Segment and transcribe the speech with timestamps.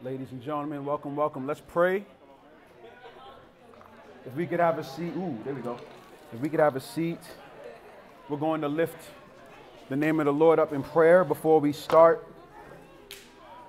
[0.00, 1.44] Ladies and gentlemen, welcome, welcome.
[1.44, 2.06] Let's pray.
[4.24, 5.76] If we could have a seat, ooh, there we go.
[6.32, 7.18] If we could have a seat,
[8.28, 8.96] we're going to lift
[9.88, 12.24] the name of the Lord up in prayer before we start.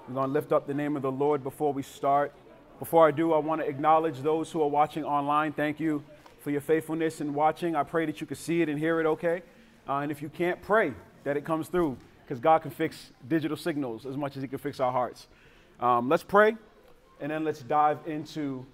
[0.08, 2.32] We're going to lift up the name of the Lord before we start.
[2.78, 5.52] Before I do, I want to acknowledge those who are watching online.
[5.52, 6.04] Thank you
[6.42, 7.76] for your faithfulness in watching.
[7.76, 9.42] I pray that you can see it and hear it okay.
[9.88, 10.94] Uh, and if you can't, pray
[11.24, 14.60] that it comes through because God can fix digital signals as much as He can
[14.60, 15.26] fix our hearts.
[15.80, 16.58] Um, let's pray,
[17.22, 18.66] and then let's dive into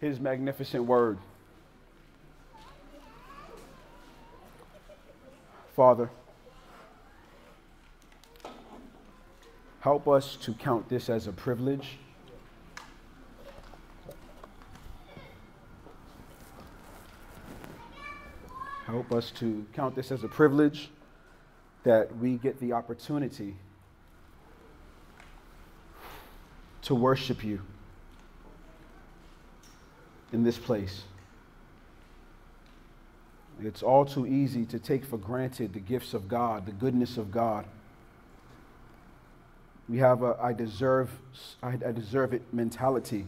[0.00, 1.18] His magnificent word.
[5.76, 6.10] Father,
[9.78, 11.98] help us to count this as a privilege.
[18.86, 20.90] Help us to count this as a privilege
[21.84, 23.54] that we get the opportunity
[26.88, 27.60] to worship you
[30.32, 31.02] in this place.
[33.62, 37.30] It's all too easy to take for granted the gifts of God, the goodness of
[37.30, 37.66] God.
[39.86, 41.10] We have a I deserve,
[41.62, 43.26] I, I deserve it mentality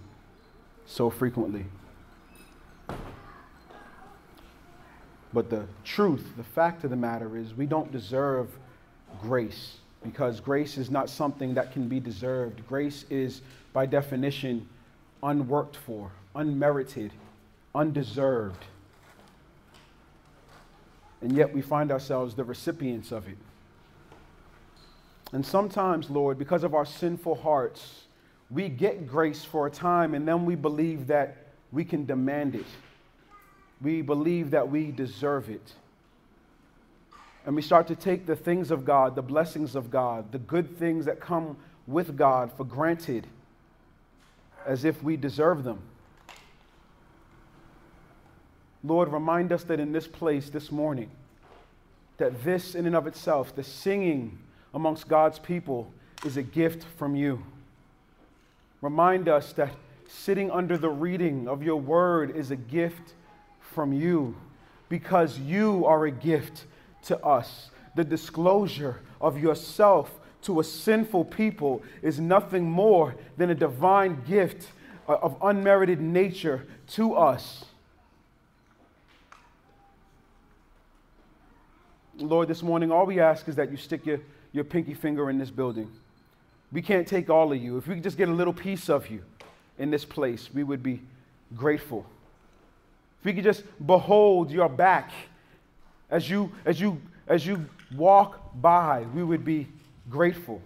[0.86, 1.66] so frequently.
[5.34, 8.48] But the truth, the fact of the matter is, we don't deserve
[9.20, 12.66] grace because grace is not something that can be deserved.
[12.66, 14.66] Grace is, by definition,
[15.22, 17.12] unworked for, unmerited,
[17.74, 18.64] undeserved.
[21.20, 23.36] And yet we find ourselves the recipients of it.
[25.32, 28.04] And sometimes, Lord, because of our sinful hearts,
[28.50, 31.36] we get grace for a time and then we believe that
[31.72, 32.66] we can demand it.
[33.80, 35.72] We believe that we deserve it.
[37.46, 40.78] And we start to take the things of God, the blessings of God, the good
[40.78, 43.26] things that come with God for granted
[44.66, 45.80] as if we deserve them.
[48.84, 51.10] Lord, remind us that in this place this morning,
[52.18, 54.38] that this in and of itself, the singing
[54.74, 55.92] amongst God's people,
[56.24, 57.42] is a gift from you.
[58.80, 59.74] Remind us that
[60.06, 63.14] sitting under the reading of your word is a gift
[63.60, 64.36] from you
[64.88, 66.64] because you are a gift
[67.04, 67.70] to us.
[67.94, 70.10] The disclosure of yourself
[70.42, 74.68] to a sinful people is nothing more than a divine gift
[75.08, 77.64] uh, of unmerited nature to us.
[82.16, 84.20] Lord, this morning, all we ask is that you stick your,
[84.52, 85.90] your pinky finger in this building.
[86.72, 87.78] We can't take all of you.
[87.78, 89.22] If we could just get a little piece of you
[89.78, 91.02] in this place, we would be
[91.56, 92.06] grateful.
[93.20, 95.10] If we could just behold your back
[96.10, 99.66] as you, as you, as you walk by, we would be
[100.08, 100.60] grateful.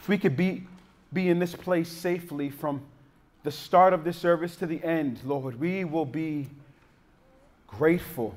[0.00, 0.64] If we could be,
[1.12, 2.82] be in this place safely from
[3.42, 6.48] the start of this service to the end, Lord, we will be
[7.66, 8.34] grateful.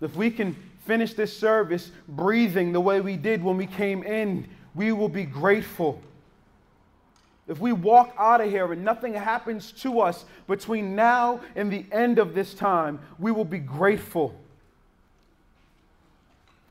[0.00, 0.56] If we can
[0.86, 5.24] finish this service breathing the way we did when we came in, we will be
[5.24, 6.00] grateful.
[7.48, 11.84] If we walk out of here and nothing happens to us between now and the
[11.90, 14.34] end of this time, we will be grateful.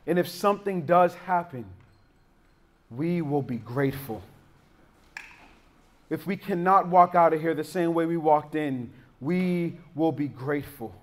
[0.06, 1.66] And if something does happen,
[2.90, 4.22] we will be grateful.
[6.08, 10.12] If we cannot walk out of here the same way we walked in, we will
[10.12, 10.94] be grateful.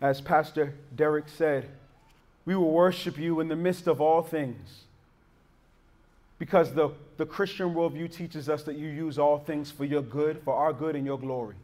[0.00, 1.68] As Pastor Derek said,
[2.44, 4.84] we will worship you in the midst of all things.
[6.42, 10.42] Because the, the Christian worldview teaches us that you use all things for your good,
[10.44, 11.54] for our good and your glory.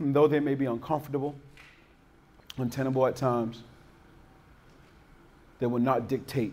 [0.00, 1.36] And though they may be uncomfortable,
[2.56, 3.62] untenable at times,
[5.60, 6.52] they will not dictate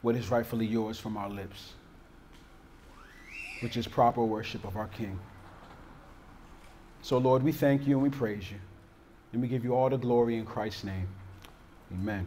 [0.00, 1.74] what is rightfully yours from our lips,
[3.60, 5.20] which is proper worship of our King.
[7.02, 8.56] So, Lord, we thank you and we praise you.
[9.34, 11.08] And we give you all the glory in Christ's name.
[11.92, 12.26] Amen.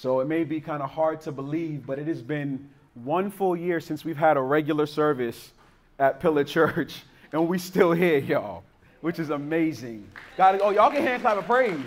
[0.00, 3.54] So it may be kind of hard to believe, but it has been one full
[3.54, 5.52] year since we've had a regular service
[5.98, 7.02] at Pillar Church,
[7.32, 8.62] and we still here, y'all,
[9.02, 10.08] which is amazing.
[10.38, 11.78] God, oh, y'all can hand clap and praise.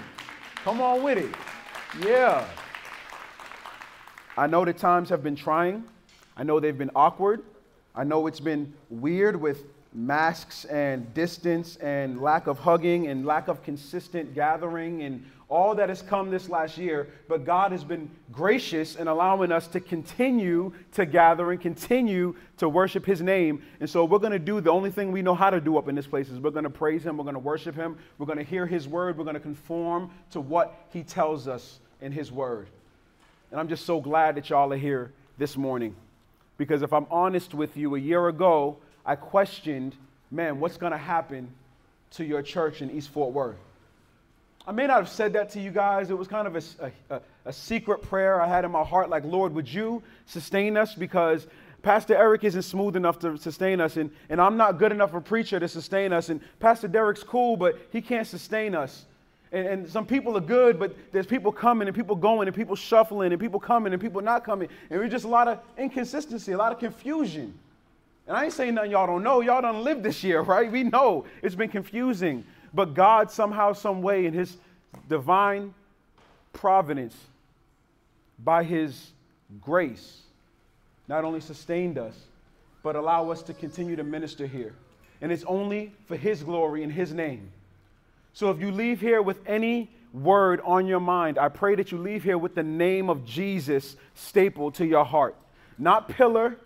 [0.58, 1.34] Come on with it.
[2.06, 2.48] Yeah.
[4.38, 5.84] I know the times have been trying.
[6.38, 7.42] I know they've been awkward.
[7.96, 13.48] I know it's been weird with masks and distance and lack of hugging and lack
[13.48, 18.10] of consistent gathering and all that has come this last year, but God has been
[18.32, 23.62] gracious in allowing us to continue to gather and continue to worship His name.
[23.80, 25.88] And so we're going to do the only thing we know how to do up
[25.88, 28.26] in this place is we're going to praise Him, we're going to worship Him, we're
[28.26, 32.12] going to hear His word, we're going to conform to what He tells us in
[32.12, 32.68] His word.
[33.52, 35.96] And I'm just so glad that y'all are here this morning.
[36.58, 39.96] Because if I'm honest with you, a year ago, I questioned,
[40.32, 41.48] man, what's going to happen
[42.12, 43.58] to your church in East Fort Worth?
[44.66, 46.10] I may not have said that to you guys.
[46.10, 49.26] It was kind of a, a, a, secret prayer I had in my heart like,
[49.26, 50.96] Lord, would you sustain us?
[50.96, 51.48] Because
[51.82, 55.20] Pastor Eric isn't smooth enough to sustain us, and, and I'm not good enough a
[55.20, 56.30] preacher to sustain us.
[56.30, 59.06] And Pastor Derek's cool, but he can't sustain us.
[59.52, 62.78] And, and some people are good, but there's people coming and people going and people
[62.78, 64.70] shuffling and people coming and people not coming.
[64.90, 67.54] And there's just a lot of inconsistency, a lot of confusion.
[68.28, 69.42] And I ain't saying nothing y'all don't know.
[69.42, 70.72] Y'all don't live this year, right?
[70.72, 72.46] We know it's been confusing.
[72.74, 74.58] But God, somehow, some way, in His
[75.08, 75.74] divine
[76.54, 77.16] providence,
[78.44, 79.12] by His
[79.62, 80.22] grace,
[81.08, 82.18] not only sustained us,
[82.82, 84.74] but allow us to continue to minister here.
[85.22, 87.52] And it's only for His glory and His name.
[88.34, 91.98] So if you leave here with any word on your mind, I pray that you
[91.98, 95.36] leave here with the name of Jesus stapled to your heart.
[95.78, 96.58] Not pillar,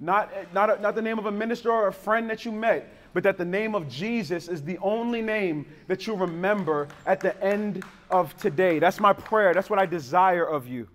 [0.00, 3.22] not, not, not the name of a minister or a friend that you met, but
[3.24, 7.84] that the name of Jesus is the only name that you remember at the end
[8.10, 8.78] of today.
[8.78, 9.52] That's my prayer.
[9.54, 10.88] That's what I desire of you.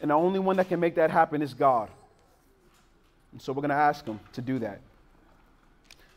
[0.00, 1.90] And the only one that can make that happen is God.
[3.32, 4.80] And so we're going to ask him to do that.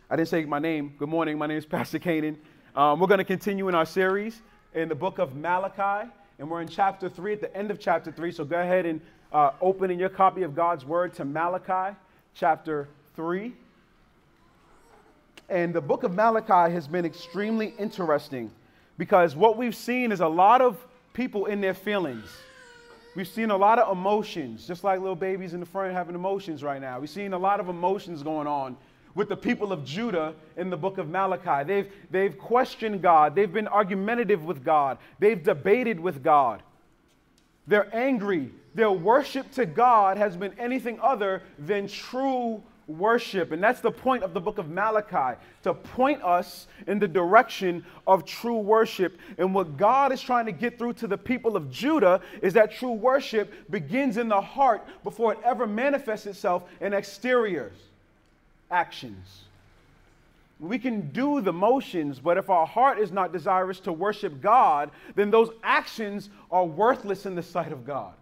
[0.09, 0.93] I didn't say my name.
[0.97, 1.37] Good morning.
[1.37, 2.37] My name is Pastor Canaan.
[2.75, 4.41] Um, we're going to continue in our series
[4.73, 8.11] in the book of Malachi, and we're in chapter 3, at the end of chapter
[8.11, 8.31] 3.
[8.31, 9.01] So go ahead and
[9.33, 11.95] uh, open in your copy of God's Word to Malachi
[12.33, 13.53] chapter 3.
[15.51, 18.49] And the book of Malachi has been extremely interesting
[18.97, 20.77] because what we've seen is a lot of
[21.13, 22.25] people in their feelings.
[23.17, 26.63] We've seen a lot of emotions, just like little babies in the front having emotions
[26.63, 27.01] right now.
[27.01, 28.77] We've seen a lot of emotions going on
[29.13, 31.67] with the people of Judah in the book of Malachi.
[31.67, 36.63] They've, they've questioned God, they've been argumentative with God, they've debated with God.
[37.67, 38.51] They're angry.
[38.73, 42.63] Their worship to God has been anything other than true
[42.97, 43.51] worship.
[43.51, 47.85] And that's the point of the book of Malachi to point us in the direction
[48.07, 49.17] of true worship.
[49.37, 52.71] And what God is trying to get through to the people of Judah is that
[52.71, 57.77] true worship begins in the heart before it ever manifests itself in exteriors,
[58.69, 59.43] actions.
[60.59, 64.91] We can do the motions, but if our heart is not desirous to worship God,
[65.15, 68.13] then those actions are worthless in the sight of God.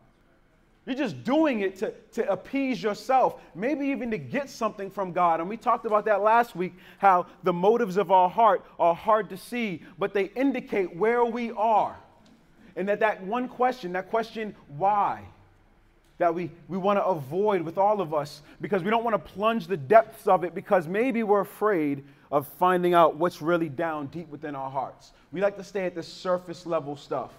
[0.90, 5.40] You're just doing it to, to appease yourself, maybe even to get something from God.
[5.40, 9.30] And we talked about that last week how the motives of our heart are hard
[9.30, 11.96] to see, but they indicate where we are.
[12.76, 15.26] And that that one question, that question, why,
[16.18, 19.32] that we, we want to avoid with all of us because we don't want to
[19.34, 24.08] plunge the depths of it because maybe we're afraid of finding out what's really down
[24.08, 25.12] deep within our hearts.
[25.32, 27.30] We like to stay at the surface level stuff.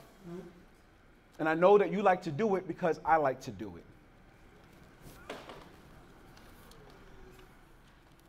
[1.41, 5.35] And I know that you like to do it because I like to do it.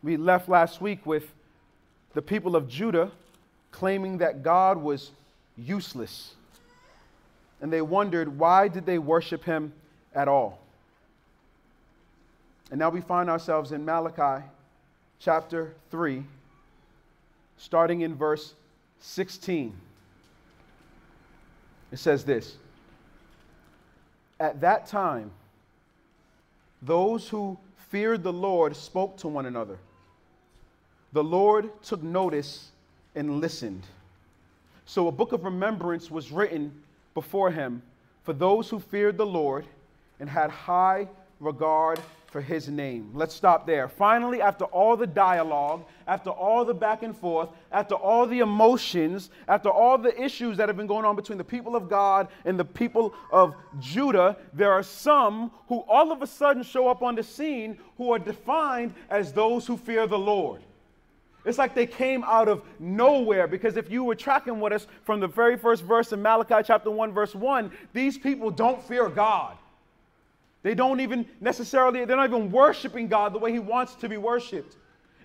[0.02, 1.24] We left last week with
[2.14, 3.10] the people of Judah
[3.70, 5.10] claiming that God was
[5.58, 6.32] useless.
[7.60, 9.74] And they wondered why did they worship him
[10.14, 10.58] at all?
[12.70, 14.42] And now we find ourselves in Malachi
[15.20, 16.24] chapter 3
[17.58, 18.54] starting in verse
[19.00, 19.74] 16.
[21.92, 22.56] It says this
[24.42, 25.30] at that time,
[26.82, 27.56] those who
[27.90, 29.78] feared the Lord spoke to one another.
[31.12, 32.70] The Lord took notice
[33.14, 33.84] and listened.
[34.84, 36.82] So a book of remembrance was written
[37.14, 37.82] before him
[38.24, 39.64] for those who feared the Lord
[40.18, 41.06] and had high
[41.38, 42.00] regard
[42.32, 43.10] for his name.
[43.12, 43.88] Let's stop there.
[43.88, 49.28] Finally, after all the dialogue, after all the back and forth, after all the emotions,
[49.46, 52.58] after all the issues that have been going on between the people of God and
[52.58, 57.14] the people of Judah, there are some who all of a sudden show up on
[57.14, 60.62] the scene who are defined as those who fear the Lord.
[61.44, 65.20] It's like they came out of nowhere because if you were tracking with us from
[65.20, 69.58] the very first verse in Malachi chapter 1, verse 1, these people don't fear God.
[70.62, 74.16] They don't even necessarily, they're not even worshiping God the way He wants to be
[74.16, 74.76] worshiped.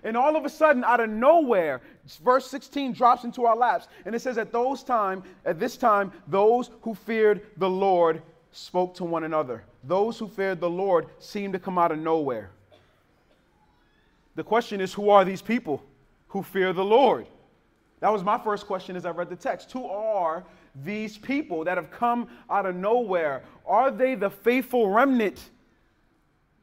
[0.04, 1.80] And all of a sudden, out of nowhere,
[2.22, 3.88] verse 16 drops into our laps.
[4.04, 8.94] And it says, At those time, at this time, those who feared the Lord spoke
[8.94, 9.64] to one another.
[9.84, 12.50] Those who feared the Lord seemed to come out of nowhere.
[14.36, 15.82] The question is, who are these people
[16.28, 17.26] who fear the Lord?
[18.00, 19.72] That was my first question as I read the text.
[19.72, 20.44] Who are
[20.84, 23.42] these people that have come out of nowhere?
[23.66, 25.50] Are they the faithful remnant?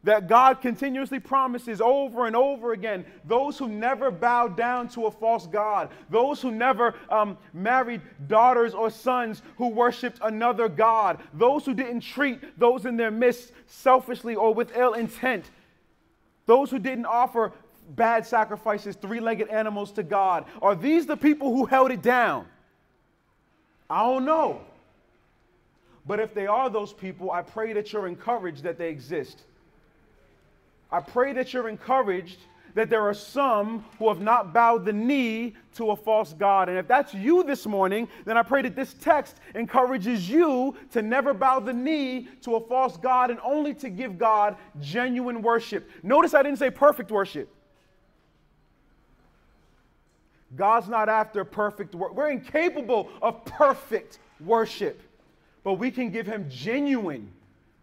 [0.05, 3.05] that God continuously promises over and over again.
[3.25, 8.75] Those who never bowed down to a false God, those who never um, married daughters
[8.75, 14.35] or sons who worshiped another God, those who didn't treat those in their midst selfishly
[14.35, 15.49] or with ill intent,
[16.45, 17.51] those who didn't offer
[17.89, 20.45] bad sacrifices, three legged animals to God.
[20.61, 22.45] Are these the people who held it down?
[23.89, 24.61] I don't know.
[26.07, 29.41] But if they are those people, I pray that you're encouraged that they exist.
[30.91, 32.37] I pray that you're encouraged
[32.75, 36.67] that there are some who have not bowed the knee to a false God.
[36.67, 41.01] And if that's you this morning, then I pray that this text encourages you to
[41.01, 45.89] never bow the knee to a false God and only to give God genuine worship.
[46.03, 47.49] Notice I didn't say perfect worship.
[50.55, 52.15] God's not after perfect work.
[52.15, 55.01] We're incapable of perfect worship,
[55.63, 57.31] but we can give Him genuine,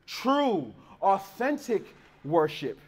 [0.06, 2.78] true, authentic worship.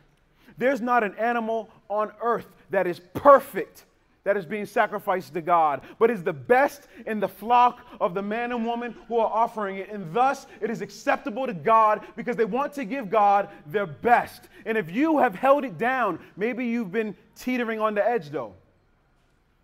[0.57, 3.85] There's not an animal on earth that is perfect
[4.25, 8.23] that is being sacrificed to God, but is the best in the flock of the
[8.23, 9.91] man and woman who are offering it.
[9.91, 14.49] And thus, it is acceptable to God because they want to give God their best.
[14.65, 18.55] And if you have held it down, maybe you've been teetering on the edge though.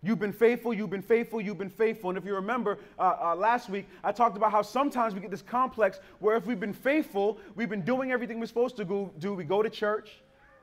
[0.03, 2.09] You've been faithful, you've been faithful, you've been faithful.
[2.09, 5.29] And if you remember uh, uh, last week, I talked about how sometimes we get
[5.29, 9.11] this complex where if we've been faithful, we've been doing everything we're supposed to go,
[9.19, 9.33] do.
[9.35, 10.09] We go to church,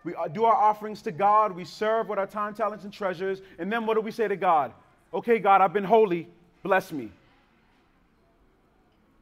[0.02, 1.52] we uh, do our offerings to God.
[1.52, 3.40] We serve with our time, talents, and treasures.
[3.60, 4.72] And then what do we say to God?
[5.14, 6.28] Okay, God, I've been holy.
[6.64, 7.10] Bless me.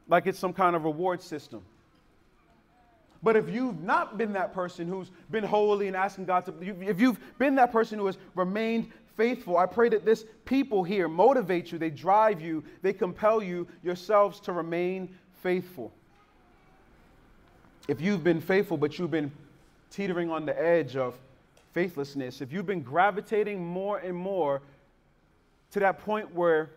[0.08, 1.62] Like it's some kind of reward system.
[3.22, 7.00] But if you've not been that person who's been holy and asking God to, if
[7.00, 11.72] you've been that person who has remained faithful, I pray that this people here motivate
[11.72, 15.92] you, they drive you, they compel you yourselves to remain faithful.
[17.88, 19.32] If you've been faithful, but you've been
[19.90, 21.14] teetering on the edge of
[21.72, 24.62] faithlessness, if you've been gravitating more and more
[25.70, 26.70] to that point where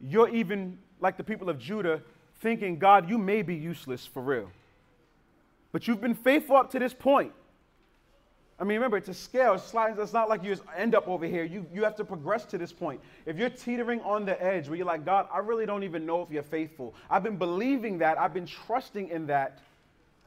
[0.00, 2.02] you're even like the people of Judah
[2.40, 4.50] thinking, God, you may be useless for real.
[5.72, 7.32] But you've been faithful up to this point.
[8.60, 9.54] I mean, remember, it's a scale.
[9.54, 11.44] It's, it's not like you just end up over here.
[11.44, 13.00] You, you have to progress to this point.
[13.24, 16.20] If you're teetering on the edge where you're like, God, I really don't even know
[16.20, 16.94] if you're faithful.
[17.08, 18.20] I've been believing that.
[18.20, 19.60] I've been trusting in that.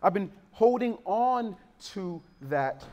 [0.01, 1.55] I've been holding on
[1.93, 2.83] to that,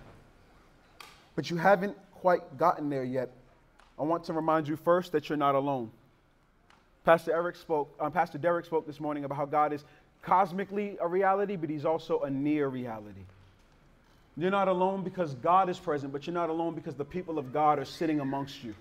[1.35, 3.31] but you haven't quite gotten there yet.
[3.99, 5.91] I want to remind you first that you're not alone.
[7.05, 9.85] Pastor Eric spoke, uh, Pastor Derek spoke this morning about how God is
[10.23, 13.23] cosmically a reality, but he's also a near reality.
[14.41, 17.53] You're not alone because God is present, but you're not alone because the people of
[17.53, 18.75] God are sitting amongst you.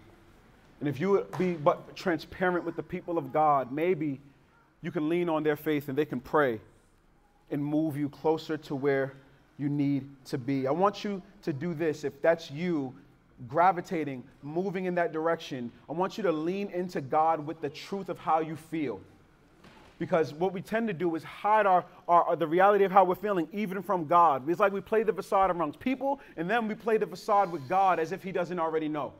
[0.80, 4.22] And if you would be but transparent with the people of God, maybe
[4.82, 6.62] you can lean on their faith and they can pray
[7.52, 9.14] and move you closer to where
[9.58, 10.66] you need to be.
[10.66, 12.06] I want you to do this.
[12.06, 12.94] If that's you
[13.50, 18.08] gravitating, moving in that direction, I want you to lean into God with the truth
[18.08, 19.02] of how you feel.
[20.00, 23.16] Because what we tend to do is hide our, our, the reality of how we're
[23.16, 24.50] feeling, even from God.
[24.50, 27.68] It's like we play the facade amongst people, and then we play the facade with
[27.68, 29.14] God as if He doesn't already know.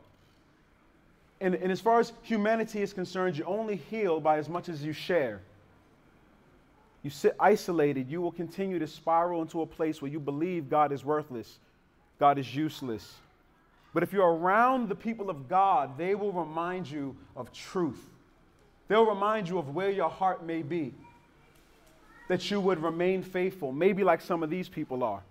[1.42, 4.82] And, and as far as humanity is concerned, you only heal by as much as
[4.82, 5.40] you share
[7.02, 10.92] you sit isolated, you will continue to spiral into a place where you believe God
[10.92, 11.58] is worthless,
[12.18, 13.14] God is useless.
[13.92, 18.04] But if you're around the people of God, they will remind you of truth.
[18.90, 20.92] They'll remind you of where your heart may be,
[22.26, 25.22] that you would remain faithful, maybe like some of these people are.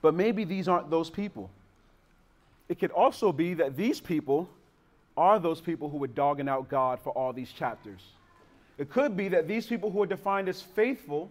[0.00, 1.50] But maybe these aren't those people.
[2.70, 4.48] It could also be that these people
[5.14, 8.00] are those people who were dogging out God for all these chapters.
[8.78, 11.30] It could be that these people who are defined as faithful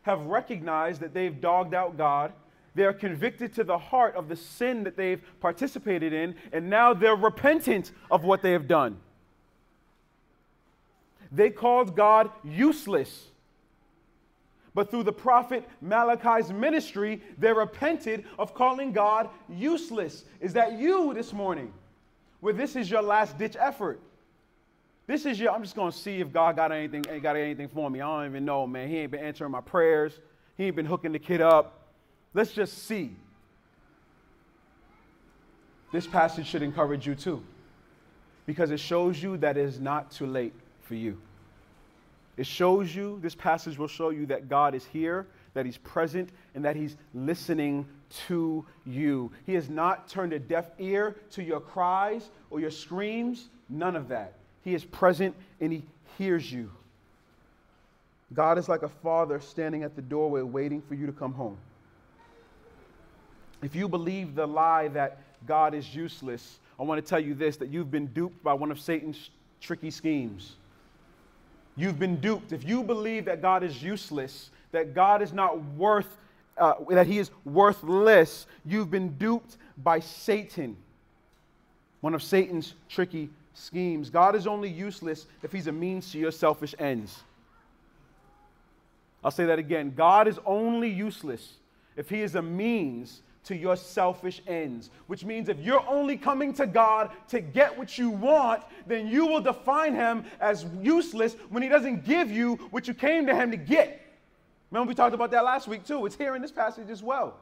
[0.00, 2.32] have recognized that they've dogged out God.
[2.74, 6.94] They are convicted to the heart of the sin that they've participated in, and now
[6.94, 8.96] they're repentant of what they have done.
[11.30, 13.26] They called God useless.
[14.74, 20.24] But through the prophet Malachi's ministry, they repented of calling God useless.
[20.40, 21.72] Is that you this morning?
[22.40, 24.00] Where this is your last ditch effort?
[25.08, 27.90] This is your, I'm just gonna see if God got anything, ain't got anything for
[27.90, 28.00] me.
[28.00, 28.88] I don't even know, man.
[28.88, 30.20] He ain't been answering my prayers.
[30.56, 31.88] He ain't been hooking the kid up.
[32.34, 33.16] Let's just see.
[35.90, 37.42] This passage should encourage you too,
[38.44, 40.52] because it shows you that it is not too late
[40.88, 41.18] for you.
[42.38, 46.30] It shows you, this passage will show you that God is here, that He's present,
[46.54, 47.86] and that He's listening
[48.26, 49.30] to you.
[49.44, 54.08] He has not turned a deaf ear to your cries or your screams, none of
[54.08, 54.34] that.
[54.64, 55.82] He is present and He
[56.16, 56.70] hears you.
[58.34, 61.56] God is like a father standing at the doorway waiting for you to come home.
[63.62, 67.56] If you believe the lie that God is useless, I want to tell you this
[67.56, 69.30] that you've been duped by one of Satan's
[69.60, 70.56] tricky schemes.
[71.78, 72.52] You've been duped.
[72.52, 76.18] If you believe that God is useless, that God is not worth,
[76.56, 80.76] uh, that He is worthless, you've been duped by Satan,
[82.00, 84.10] one of Satan's tricky schemes.
[84.10, 87.22] God is only useless if He's a means to your selfish ends.
[89.22, 89.94] I'll say that again.
[89.96, 91.54] God is only useless
[91.96, 96.52] if He is a means to your selfish ends, which means if you're only coming
[96.52, 101.62] to God to get what you want, then you will define Him as useless when
[101.62, 104.02] He doesn't give you what you came to Him to get.
[104.70, 106.04] Remember, we talked about that last week too.
[106.04, 107.38] It's here in this passage as well.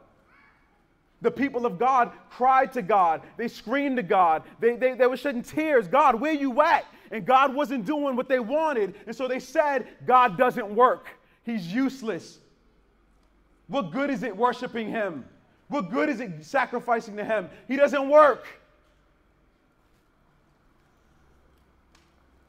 [1.23, 3.23] The people of God cried to God.
[3.37, 4.45] They screamed to God.
[4.61, 5.89] They, they, they were shedding tears.
[5.89, 6.85] God, where you at?
[7.11, 8.95] And God wasn't doing what they wanted.
[9.09, 11.09] And so they said, God doesn't work.
[11.43, 12.39] He's useless.
[13.67, 15.25] What good is it worshiping Him?
[15.68, 17.49] What good is it sacrificing to Him?
[17.66, 18.46] He doesn't work.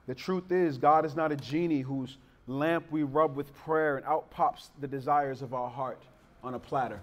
[0.07, 4.05] The truth is, God is not a genie whose lamp we rub with prayer and
[4.05, 6.01] out pops the desires of our heart
[6.43, 6.99] on a platter.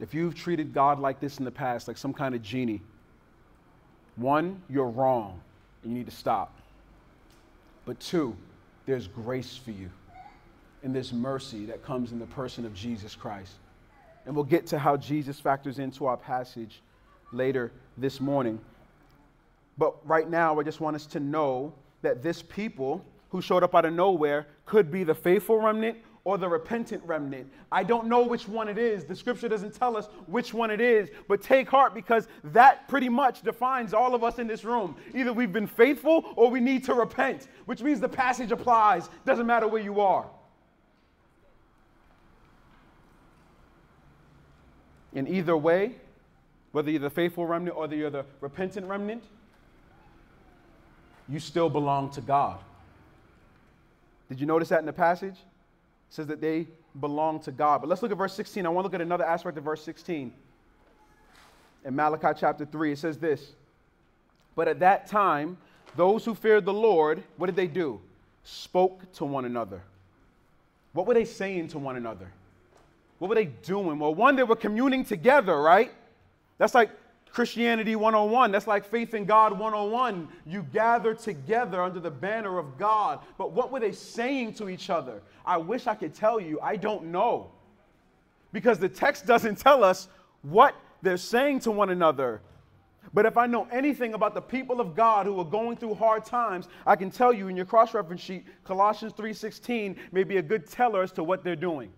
[0.00, 2.80] If you've treated God like this in the past, like some kind of genie,
[4.16, 5.40] one, you're wrong
[5.82, 6.58] and you need to stop.
[7.84, 8.36] But two,
[8.86, 9.90] there's grace for you
[10.82, 13.54] and this mercy that comes in the person of Jesus Christ.
[14.26, 16.80] And we'll get to how Jesus factors into our passage
[17.32, 18.60] later this morning.
[19.78, 21.72] But right now, I just want us to know
[22.02, 26.36] that this people who showed up out of nowhere could be the faithful remnant or
[26.36, 27.50] the repentant remnant.
[27.72, 29.04] I don't know which one it is.
[29.04, 33.08] The scripture doesn't tell us which one it is, but take heart because that pretty
[33.08, 34.96] much defines all of us in this room.
[35.14, 39.08] Either we've been faithful or we need to repent, which means the passage applies.
[39.24, 40.26] Doesn't matter where you are.
[45.12, 45.96] In either way,
[46.72, 49.24] whether you're the faithful remnant or you're the repentant remnant,
[51.28, 52.58] you still belong to God.
[54.28, 55.34] Did you notice that in the passage?
[55.34, 56.66] It says that they
[56.98, 57.80] belong to God.
[57.80, 58.64] But let's look at verse 16.
[58.64, 60.32] I want to look at another aspect of verse 16.
[61.84, 63.52] In Malachi chapter 3, it says this
[64.54, 65.56] But at that time,
[65.96, 68.00] those who feared the Lord, what did they do?
[68.44, 69.82] Spoke to one another.
[70.92, 72.30] What were they saying to one another?
[73.20, 73.98] What were they doing?
[73.98, 75.92] Well, one, they were communing together, right?
[76.56, 76.90] That's like
[77.30, 78.50] Christianity 101.
[78.50, 80.26] That's like faith in God 101.
[80.46, 83.20] You gather together under the banner of God.
[83.36, 85.20] But what were they saying to each other?
[85.44, 86.58] I wish I could tell you.
[86.62, 87.50] I don't know.
[88.52, 90.08] Because the text doesn't tell us
[90.40, 92.40] what they're saying to one another.
[93.12, 96.24] But if I know anything about the people of God who are going through hard
[96.24, 100.66] times, I can tell you in your cross-reference sheet, Colossians 3:16 may be a good
[100.66, 101.92] teller as to what they're doing.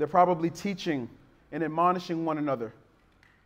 [0.00, 1.10] They're probably teaching
[1.52, 2.72] and admonishing one another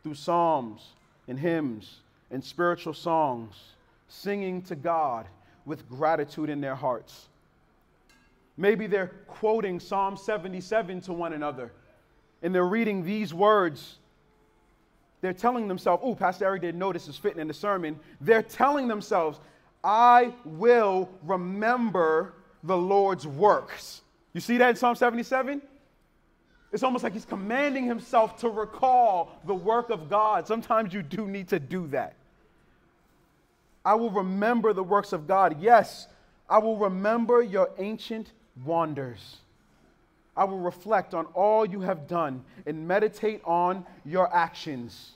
[0.04, 0.82] through psalms
[1.26, 1.96] and hymns
[2.30, 3.56] and spiritual songs,
[4.06, 5.26] singing to God
[5.66, 7.26] with gratitude in their hearts.
[8.56, 11.72] Maybe they're quoting Psalm 77 to one another
[12.40, 13.96] and they're reading these words.
[15.22, 17.98] They're telling themselves, oh, Pastor Eric didn't know this is fitting in the sermon.
[18.20, 19.40] They're telling themselves,
[19.82, 24.02] I will remember the Lord's works.
[24.34, 25.60] You see that in Psalm 77?
[26.74, 30.48] It's almost like he's commanding himself to recall the work of God.
[30.48, 32.14] Sometimes you do need to do that.
[33.84, 35.62] I will remember the works of God.
[35.62, 36.08] Yes,
[36.50, 38.32] I will remember your ancient
[38.64, 39.36] wonders.
[40.36, 45.12] I will reflect on all you have done and meditate on your actions.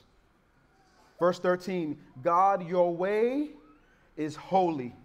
[1.19, 3.49] Verse 13 God, your way
[4.15, 4.95] is holy.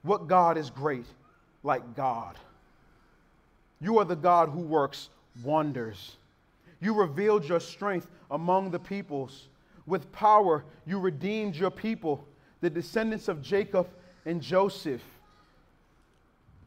[0.00, 1.04] What God is great
[1.62, 2.38] like God?
[3.80, 5.10] You are the God who works
[5.44, 6.16] wonders.
[6.80, 9.48] You revealed your strength among the peoples.
[9.86, 12.26] With power, you redeemed your people,
[12.60, 13.88] the descendants of Jacob
[14.24, 15.02] and Joseph.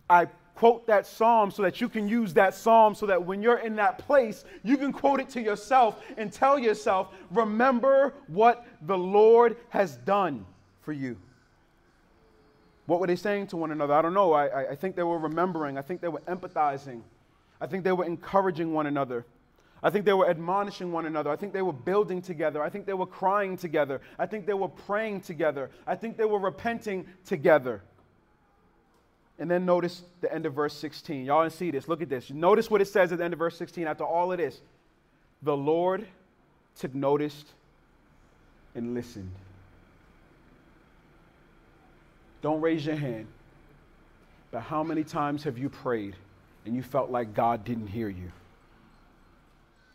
[0.10, 3.60] I quote that psalm so that you can use that psalm so that when you're
[3.60, 8.98] in that place, you can quote it to yourself and tell yourself, remember what the
[8.98, 10.45] Lord has done
[10.82, 11.17] for you.
[12.89, 13.93] What were they saying to one another?
[13.93, 14.34] I don't know.
[14.34, 15.78] I, I think they were remembering.
[15.78, 17.02] I think they were empathizing.
[17.62, 19.28] I think they were encouraging one another.
[19.84, 21.30] I think they were admonishing one another.
[21.30, 22.63] I think they were building together.
[22.63, 24.02] I think they were crying together.
[24.17, 25.69] I think they were praying together.
[25.86, 27.84] I think they were repenting together.
[29.38, 31.25] And then notice the end of verse 16.
[31.25, 31.88] Y'all see this.
[31.88, 32.32] Look at this.
[32.32, 34.60] Notice what it says at the end of verse 16 after all of this.
[35.43, 36.08] The Lord
[36.75, 37.45] took notice
[38.73, 39.30] and listened.
[42.41, 43.28] Don't raise your hand,
[44.52, 46.15] but how many times have you prayed
[46.65, 48.32] and you felt like God didn't hear you?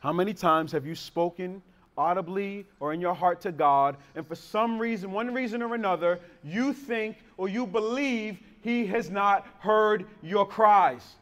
[0.01, 1.63] How many times have you spoken
[1.97, 6.19] audibly or in your heart to God, and for some reason, one reason or another,
[6.43, 11.17] you think or you believe He has not heard your cries?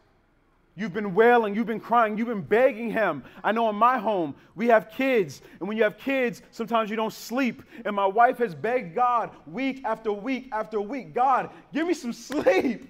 [0.74, 3.24] You've been wailing, you've been crying, you've been begging him.
[3.44, 6.96] I know in my home, we have kids, and when you have kids, sometimes you
[6.96, 7.62] don't sleep.
[7.84, 12.12] And my wife has begged God week after week after week God, give me some
[12.12, 12.88] sleep.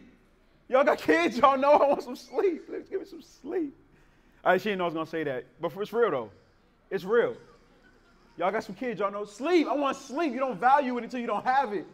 [0.69, 2.63] Y'all got kids, y'all know I want some sleep.
[2.69, 3.77] Let's give me some sleep.
[4.45, 6.31] I, she didn't know I was to say that, but it's real though.
[6.89, 7.37] It's real.
[8.39, 9.67] Y'all got some kids, y'all know sleep.
[9.67, 10.33] I want sleep.
[10.33, 11.87] You don't value it until you don't have it.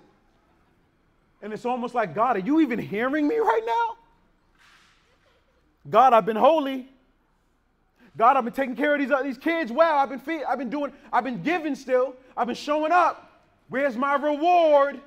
[1.40, 3.96] And it's almost like, God, are you even hearing me right now?
[5.88, 6.88] God, I've been holy.
[8.16, 9.96] God, I've been taking care of these, uh, these kids well.
[9.96, 12.14] I've been, feed, I've been doing, I've been giving still.
[12.36, 13.42] I've been showing up.
[13.68, 15.00] Where's my reward?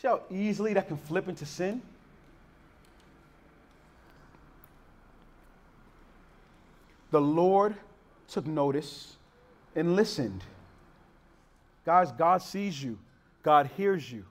[0.00, 1.80] See how easily that can flip into sin?
[7.10, 7.74] The Lord
[8.28, 9.16] took notice
[9.76, 10.42] and listened.
[11.84, 12.98] Guys, God sees you,
[13.42, 14.24] God hears you.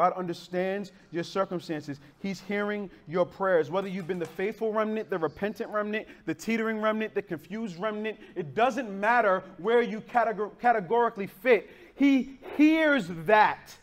[0.00, 2.00] God understands your circumstances.
[2.22, 3.70] He's hearing your prayers.
[3.70, 8.16] Whether you've been the faithful remnant, the repentant remnant, the teetering remnant, the confused remnant,
[8.34, 11.68] it doesn't matter where you categor- categorically fit.
[11.96, 13.76] He hears that.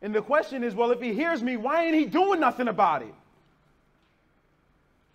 [0.00, 3.02] And the question is well, if He hears me, why ain't He doing nothing about
[3.02, 3.14] it?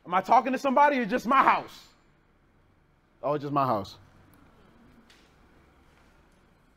[0.05, 1.87] Am I talking to somebody or just my house?
[3.23, 3.95] Oh, just my house.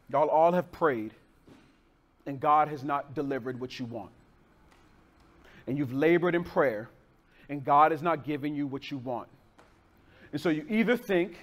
[0.09, 1.13] Y'all all have prayed
[2.31, 4.13] and God has not delivered what you want.
[5.67, 6.89] And you've labored in prayer,
[7.49, 9.27] and God has not given you what you want.
[10.31, 11.37] And so you either think,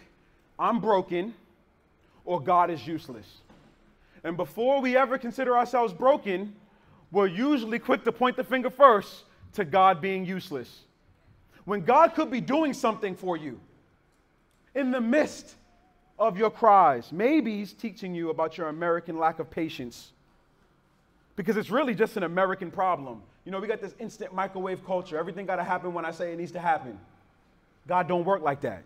[0.58, 1.34] I'm broken,
[2.24, 3.28] or God is useless.
[4.24, 6.56] And before we ever consider ourselves broken,
[7.12, 10.84] we're usually quick to point the finger first to God being useless.
[11.66, 13.60] When God could be doing something for you
[14.74, 15.56] in the midst
[16.18, 17.12] of your cries.
[17.12, 20.14] Maybe He's teaching you about your American lack of patience
[21.38, 23.22] because it's really just an American problem.
[23.46, 25.18] You know, we got this instant microwave culture.
[25.18, 27.00] Everything got to happen when I say it needs to happen.
[27.88, 28.84] God don't work like that.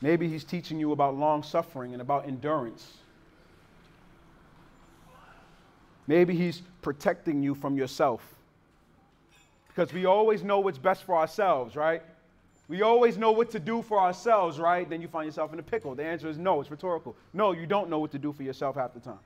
[0.00, 2.94] Maybe he's teaching you about long suffering and about endurance.
[6.08, 8.22] Maybe he's protecting you from yourself.
[9.68, 12.02] Because we always know what's best for ourselves, right?
[12.68, 14.88] We always know what to do for ourselves, right?
[14.88, 15.94] Then you find yourself in a pickle.
[15.94, 17.14] The answer is no, it's rhetorical.
[17.32, 19.18] No, you don't know what to do for yourself half the time.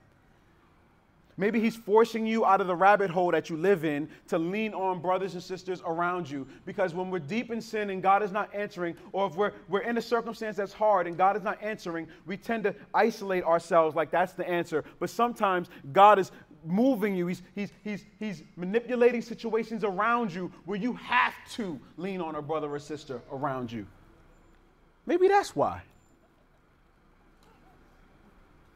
[1.38, 4.72] Maybe he's forcing you out of the rabbit hole that you live in to lean
[4.72, 6.46] on brothers and sisters around you.
[6.64, 9.82] Because when we're deep in sin and God is not answering, or if we're, we're
[9.82, 13.94] in a circumstance that's hard and God is not answering, we tend to isolate ourselves
[13.94, 14.82] like that's the answer.
[14.98, 16.30] But sometimes God is
[16.64, 22.20] moving you, he's, he's, he's, he's manipulating situations around you where you have to lean
[22.20, 23.86] on a brother or sister around you.
[25.04, 25.82] Maybe that's why.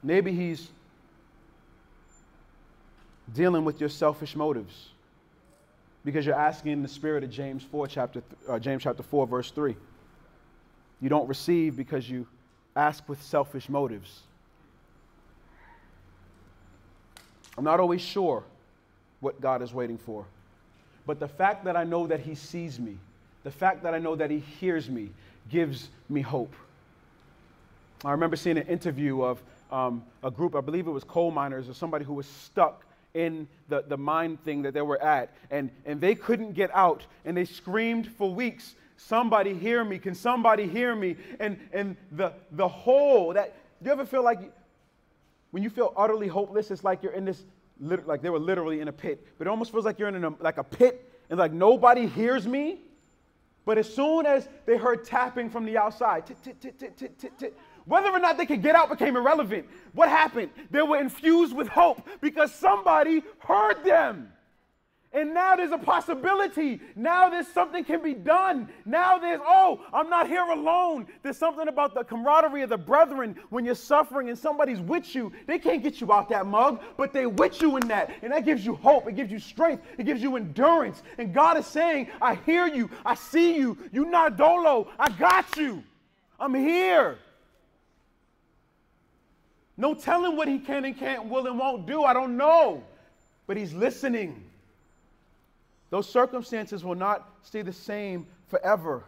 [0.03, 0.70] Maybe he's
[3.35, 4.90] dealing with your selfish motives
[6.05, 9.51] because you're asking in the spirit of James 4 chapter uh, James chapter 4 verse
[9.51, 9.77] 3.
[11.01, 12.27] You don't receive because you
[12.77, 14.21] ask with selfish motives.
[17.57, 18.45] I'm not always sure
[19.21, 20.25] what God is waiting for.
[21.07, 22.97] But the fact that I know that he sees me,
[23.45, 25.11] the fact that I know that he hears me
[25.51, 26.55] gives me hope.
[28.05, 31.69] I remember seeing an interview of um, a group, I believe it was coal miners
[31.69, 35.35] or somebody who was stuck in the, the mine thing that they were at.
[35.51, 37.05] And, and they couldn't get out.
[37.25, 38.75] And they screamed for weeks,
[39.07, 39.99] Somebody hear me.
[39.99, 41.16] Can somebody hear me?
[41.40, 44.53] And, and the, the hole that, do you ever feel like
[45.53, 47.42] when you feel utterly hopeless, it's like you're in this,
[47.81, 49.27] like they were literally in a pit.
[49.38, 52.46] But it almost feels like you're in a, like a pit and like nobody hears
[52.46, 52.81] me.
[53.64, 56.25] But as soon as they heard tapping from the outside,
[57.85, 59.66] whether or not they could get out became irrelevant.
[59.93, 60.51] What happened?
[60.71, 64.33] They were infused with hope because somebody heard them.
[65.12, 66.81] And now there's a possibility.
[66.95, 68.69] Now there's something can be done.
[68.85, 71.09] Now there's, oh, I'm not here alone.
[71.25, 75.33] There's something about the camaraderie of the brethren when you're suffering and somebody's with you.
[75.49, 78.12] They can't get you out that mug, but they with you in that.
[78.23, 79.09] And that gives you hope.
[79.09, 79.83] It gives you strength.
[79.99, 81.03] It gives you endurance.
[81.19, 82.88] And God is saying, I hear you.
[83.05, 83.79] I see you.
[83.90, 84.93] You're not dolo.
[84.97, 85.83] I got you.
[86.38, 87.19] I'm here.
[89.81, 92.05] No telling what he can and can't, will and won't do.
[92.05, 92.85] I don't know.
[93.47, 94.45] But he's listening.
[95.88, 99.05] Those circumstances will not stay the same forever.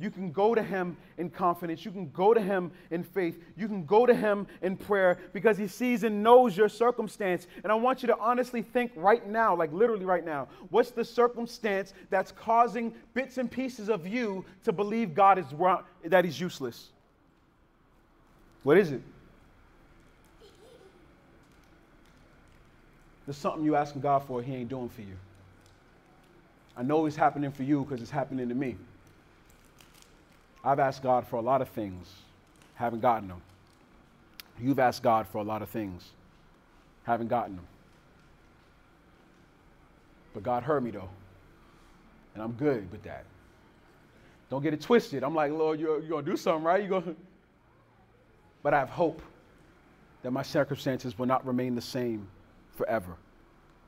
[0.00, 1.84] You can go to him in confidence.
[1.84, 3.40] You can go to him in faith.
[3.56, 7.46] You can go to him in prayer because he sees and knows your circumstance.
[7.62, 11.04] And I want you to honestly think right now, like literally right now, what's the
[11.04, 16.40] circumstance that's causing bits and pieces of you to believe God is wrong, that he's
[16.40, 16.88] useless?
[18.64, 19.00] What is it?
[23.26, 25.16] There's something you asking God for he ain't doing for you.
[26.76, 28.76] I know it's happening for you because it's happening to me.
[30.64, 32.08] I've asked God for a lot of things,
[32.74, 33.42] haven't gotten them.
[34.60, 36.10] You've asked God for a lot of things,
[37.04, 37.66] haven't gotten them.
[40.32, 41.08] But God heard me though,
[42.34, 43.24] and I'm good with that.
[44.50, 45.24] Don't get it twisted.
[45.24, 46.80] I'm like, Lord, you're, you're going to do something, right?
[46.82, 47.16] You're gonna...
[48.62, 49.20] But I have hope
[50.22, 52.26] that my circumstances will not remain the same
[52.76, 53.16] forever.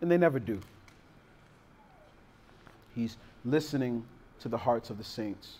[0.01, 0.61] And they never do.
[2.95, 4.05] He's listening
[4.41, 5.59] to the hearts of the saints.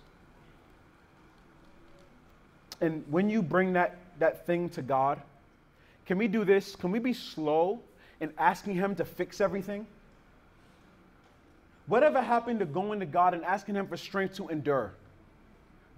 [2.81, 5.21] And when you bring that, that thing to God,
[6.05, 6.77] can we do this?
[6.77, 7.81] Can we be slow
[8.21, 9.87] in asking Him to fix everything?
[11.87, 14.93] Whatever happened to going to God and asking Him for strength to endure?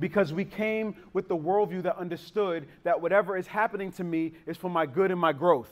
[0.00, 4.56] Because we came with the worldview that understood that whatever is happening to me is
[4.56, 5.70] for my good and my growth.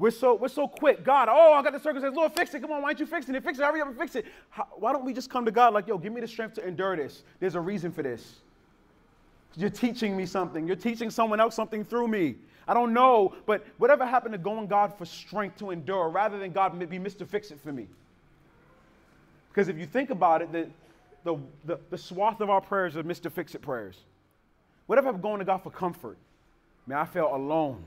[0.00, 1.04] We're so, we're so quick.
[1.04, 2.16] God, oh, I got the circumstance.
[2.16, 2.60] Lord, fix it.
[2.62, 3.44] Come on, why aren't you fixing it?
[3.44, 3.62] Fix it.
[3.62, 4.24] Hurry up and fix it.
[4.48, 6.66] How, why don't we just come to God like, yo, give me the strength to
[6.66, 7.22] endure this?
[7.38, 8.36] There's a reason for this.
[9.56, 10.66] You're teaching me something.
[10.66, 12.36] You're teaching someone else something through me.
[12.66, 16.52] I don't know, but whatever happened to going God for strength to endure rather than
[16.52, 17.28] God be Mr.
[17.28, 17.86] Fix It for me?
[19.50, 20.66] Because if you think about it, the,
[21.24, 21.36] the,
[21.66, 23.30] the, the swath of our prayers are Mr.
[23.30, 23.98] Fix It prayers.
[24.86, 26.16] Whatever I'm going to God for comfort,
[26.86, 27.84] man, I felt alone.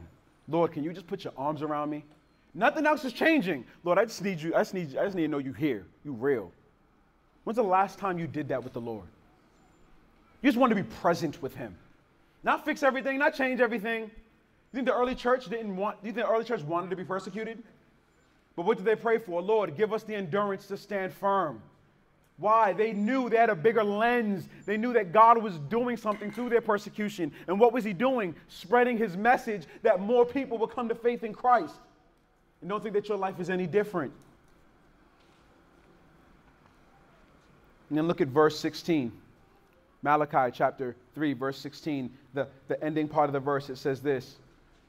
[0.48, 2.04] Lord, can you just put your arms around me?
[2.54, 3.66] Nothing else is changing.
[3.84, 4.54] Lord, I just need you.
[4.54, 5.86] I just need, I just need to know you here.
[6.04, 6.52] You real.
[7.44, 9.06] When's the last time you did that with the Lord?
[10.42, 11.76] You just want to be present with Him.
[12.44, 14.04] Not fix everything, not change everything.
[14.04, 17.04] You think the early church didn't want, you think the early church wanted to be
[17.04, 17.64] persecuted?
[18.56, 19.42] But what did they pray for?
[19.42, 21.62] Lord, give us the endurance to stand firm.
[22.38, 22.74] Why?
[22.74, 24.50] They knew they had a bigger lens.
[24.66, 27.32] They knew that God was doing something through their persecution.
[27.48, 28.36] And what was He doing?
[28.48, 31.76] Spreading His message that more people will come to faith in Christ.
[32.62, 34.12] And don't think that your life is any different.
[37.90, 39.12] And then look at verse 16.
[40.02, 44.36] Malachi chapter 3, verse 16, the, the ending part of the verse, it says this.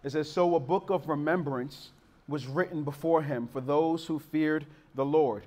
[0.03, 1.91] It says, So a book of remembrance
[2.27, 5.45] was written before him for those who feared the Lord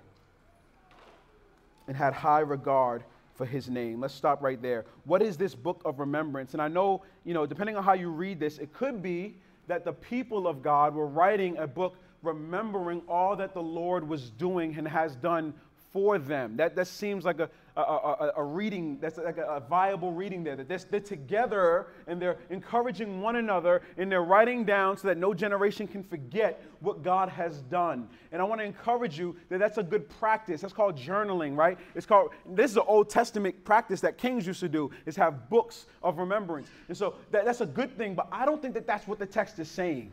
[1.87, 3.03] and had high regard
[3.35, 4.01] for his name.
[4.01, 4.85] Let's stop right there.
[5.05, 6.53] What is this book of remembrance?
[6.53, 9.35] And I know, you know, depending on how you read this, it could be
[9.67, 14.31] that the people of God were writing a book remembering all that the Lord was
[14.31, 15.53] doing and has done
[15.91, 16.57] for them.
[16.57, 17.49] That, that seems like a,
[17.81, 20.55] a, a, a reading, that's like a, viable reading there.
[20.55, 25.17] That they're, they're together and they're encouraging one another and they're writing down so that
[25.17, 28.09] no generation can forget what God has done.
[28.31, 30.61] And I want to encourage you that that's a good practice.
[30.61, 31.77] That's called journaling, right?
[31.95, 35.49] It's called, this is an Old Testament practice that kings used to do, is have
[35.49, 36.67] books of remembrance.
[36.87, 39.25] And so that, that's a good thing, but I don't think that that's what the
[39.25, 40.11] text is saying.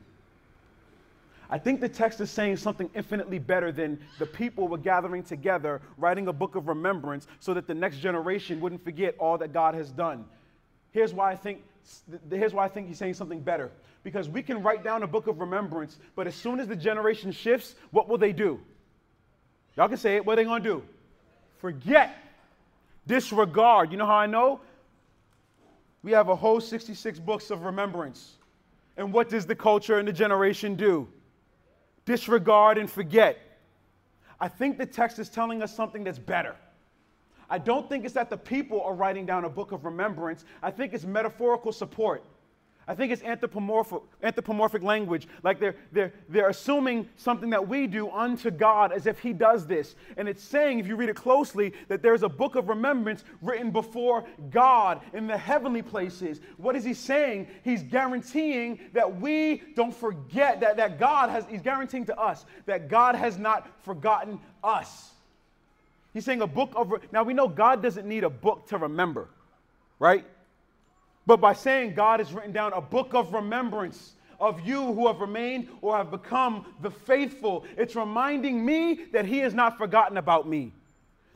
[1.51, 5.83] I think the text is saying something infinitely better than the people were gathering together,
[5.99, 9.75] writing a book of remembrance so that the next generation wouldn't forget all that God
[9.75, 10.25] has done.
[10.93, 11.63] Here's why I think,
[12.31, 13.71] here's why I think he's saying something better.
[14.03, 17.33] Because we can write down a book of remembrance, but as soon as the generation
[17.33, 18.61] shifts, what will they do?
[19.77, 20.25] Y'all can say it.
[20.25, 20.83] What are they to do?
[21.59, 22.17] Forget.
[23.07, 23.91] Disregard.
[23.91, 24.61] You know how I know?
[26.03, 28.37] We have a whole 66 books of remembrance.
[28.97, 31.09] And what does the culture and the generation do?
[32.05, 33.39] Disregard, and forget.
[34.41, 36.57] I think the text is telling us something that's better.
[37.49, 40.45] I don't think it's that the people are writing down a book of remembrance.
[40.63, 42.25] I think it's metaphorical support.
[42.87, 45.27] I think it's anthropomorphic, anthropomorphic language.
[45.43, 49.67] Like they're, they're, they're assuming something that we do unto God as if He does
[49.67, 49.95] this.
[50.17, 53.71] And it's saying, if you read it closely, that there's a book of remembrance written
[53.71, 56.41] before God in the heavenly places.
[56.59, 57.49] What is He saying?
[57.63, 62.89] He's guaranteeing that we don't forget, that, that God has, He's guaranteeing to us that
[62.89, 65.11] God has not forgotten us.
[66.13, 69.29] He's saying a book of, now we know God doesn't need a book to remember,
[69.99, 70.25] right?
[71.27, 75.21] But by saying God has written down a book of remembrance of you who have
[75.21, 80.49] remained or have become the faithful, it's reminding me that He has not forgotten about
[80.49, 80.73] me.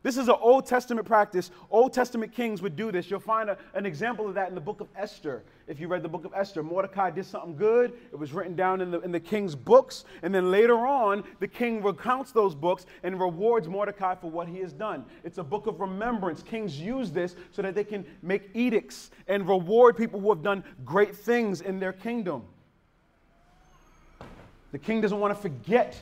[0.02, 1.50] This is an Old Testament practice.
[1.70, 3.10] Old Testament kings would do this.
[3.10, 5.42] You'll find a, an example of that in the book of Esther.
[5.66, 7.92] If you read the book of Esther, Mordecai did something good.
[8.12, 10.04] It was written down in the, in the king's books.
[10.22, 14.58] And then later on, the king recounts those books and rewards Mordecai for what he
[14.58, 15.04] has done.
[15.24, 16.44] It's a book of remembrance.
[16.44, 20.62] Kings use this so that they can make edicts and reward people who have done
[20.84, 22.44] great things in their kingdom.
[24.70, 25.98] The king doesn't want to forget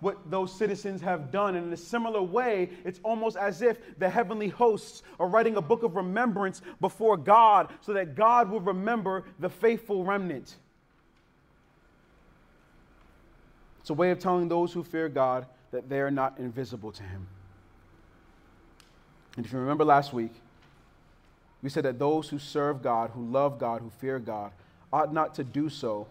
[0.00, 1.56] what those citizens have done.
[1.56, 5.62] And in a similar way, it's almost as if the heavenly hosts are writing a
[5.62, 10.56] book of remembrance before God so that God will remember the faithful remnant.
[13.80, 17.02] It's a way of telling those who fear God that they are not invisible to
[17.02, 17.26] Him.
[19.36, 20.32] And if you remember last week,
[21.62, 24.52] we said that those who serve God, who love God, who fear God,
[24.92, 26.06] ought not to do so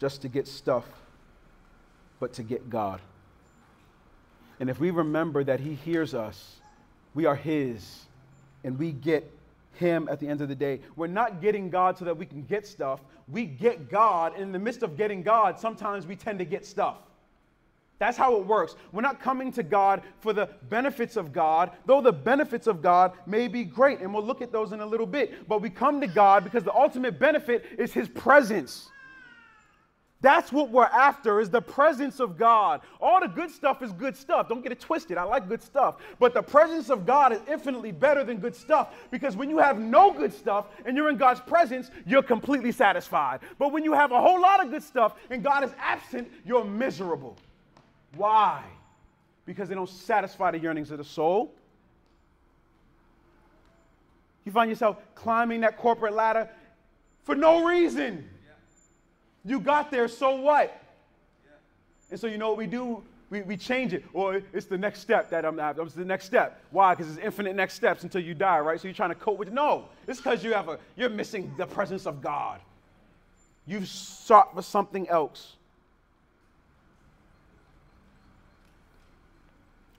[0.00, 0.84] just to get stuff,
[2.18, 3.00] but to get God.
[4.62, 6.60] And if we remember that He hears us,
[7.14, 8.04] we are His,
[8.62, 9.28] and we get
[9.74, 10.78] Him at the end of the day.
[10.94, 13.00] We're not getting God so that we can get stuff.
[13.26, 16.64] We get God, and in the midst of getting God, sometimes we tend to get
[16.64, 16.98] stuff.
[17.98, 18.76] That's how it works.
[18.92, 23.14] We're not coming to God for the benefits of God, though the benefits of God
[23.26, 25.48] may be great, and we'll look at those in a little bit.
[25.48, 28.91] But we come to God because the ultimate benefit is His presence.
[30.22, 32.80] That's what we're after is the presence of God.
[33.00, 34.48] All the good stuff is good stuff.
[34.48, 35.18] Don't get it twisted.
[35.18, 35.96] I like good stuff.
[36.20, 39.80] But the presence of God is infinitely better than good stuff because when you have
[39.80, 43.40] no good stuff and you're in God's presence, you're completely satisfied.
[43.58, 46.64] But when you have a whole lot of good stuff and God is absent, you're
[46.64, 47.36] miserable.
[48.14, 48.62] Why?
[49.44, 51.52] Because they don't satisfy the yearnings of the soul.
[54.44, 56.48] You find yourself climbing that corporate ladder
[57.24, 58.28] for no reason.
[59.44, 60.80] You got there, so what?
[62.10, 63.02] And so you know what we do?
[63.30, 65.80] We, we change it, or it's the next step that I'm after.
[65.82, 66.62] It's the next step.
[66.70, 66.94] Why?
[66.94, 68.78] Because there's infinite next steps until you die, right?
[68.78, 69.54] So you're trying to cope with it.
[69.54, 72.60] No, it's because you have a you're missing the presence of God.
[73.66, 75.56] You've sought for something else.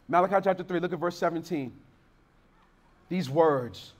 [0.07, 1.71] Malachi chapter 3, look at verse 17.
[3.09, 3.93] These words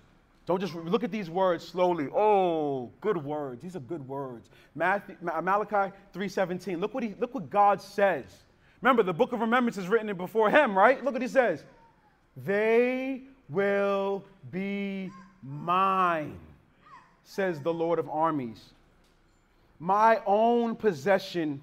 [0.45, 2.09] don't just look at these words slowly.
[2.13, 3.61] Oh, good words.
[3.61, 4.49] These are good words.
[4.75, 6.79] Matthew, Malachi 3:17.
[6.81, 8.25] Look what he look what God says.
[8.81, 11.01] Remember, the book of remembrance is written before him, right?
[11.03, 11.63] Look what he says.
[12.35, 16.37] They will be mine,
[17.23, 18.73] says the Lord of armies.
[19.79, 21.61] My own possession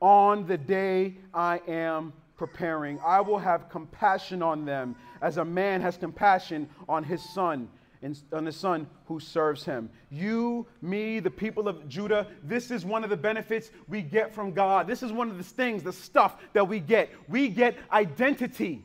[0.00, 3.00] on the day I am preparing.
[3.04, 7.68] I will have compassion on them as a man has compassion on his son
[8.02, 9.90] and on the son who serves him.
[10.10, 14.52] You, me, the people of Judah, this is one of the benefits we get from
[14.52, 14.86] God.
[14.86, 17.10] This is one of the things, the stuff that we get.
[17.28, 18.82] We get identity.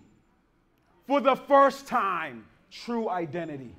[1.08, 3.74] For the first time, true identity.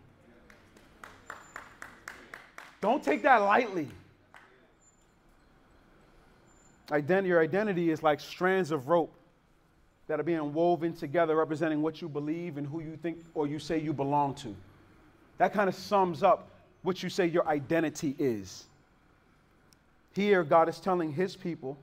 [2.81, 3.88] Don't take that lightly.
[6.88, 9.12] Ident- your identity is like strands of rope
[10.07, 13.59] that are being woven together, representing what you believe and who you think or you
[13.59, 14.55] say you belong to.
[15.38, 16.49] That kind of sums up
[16.83, 18.64] what you say your identity is.
[20.14, 21.77] Here, God is telling his people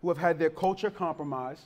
[0.00, 1.64] who have had their culture compromised,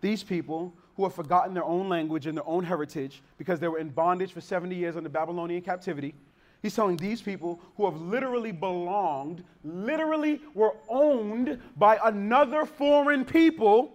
[0.00, 3.78] these people who have forgotten their own language and their own heritage because they were
[3.78, 6.14] in bondage for 70 years under Babylonian captivity.
[6.62, 13.92] He's telling these people who have literally belonged, literally were owned by another foreign people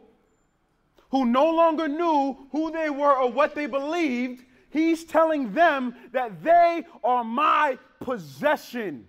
[1.12, 4.44] who no longer knew who they were or what they believed,
[4.76, 9.08] He's telling them that they are my possession.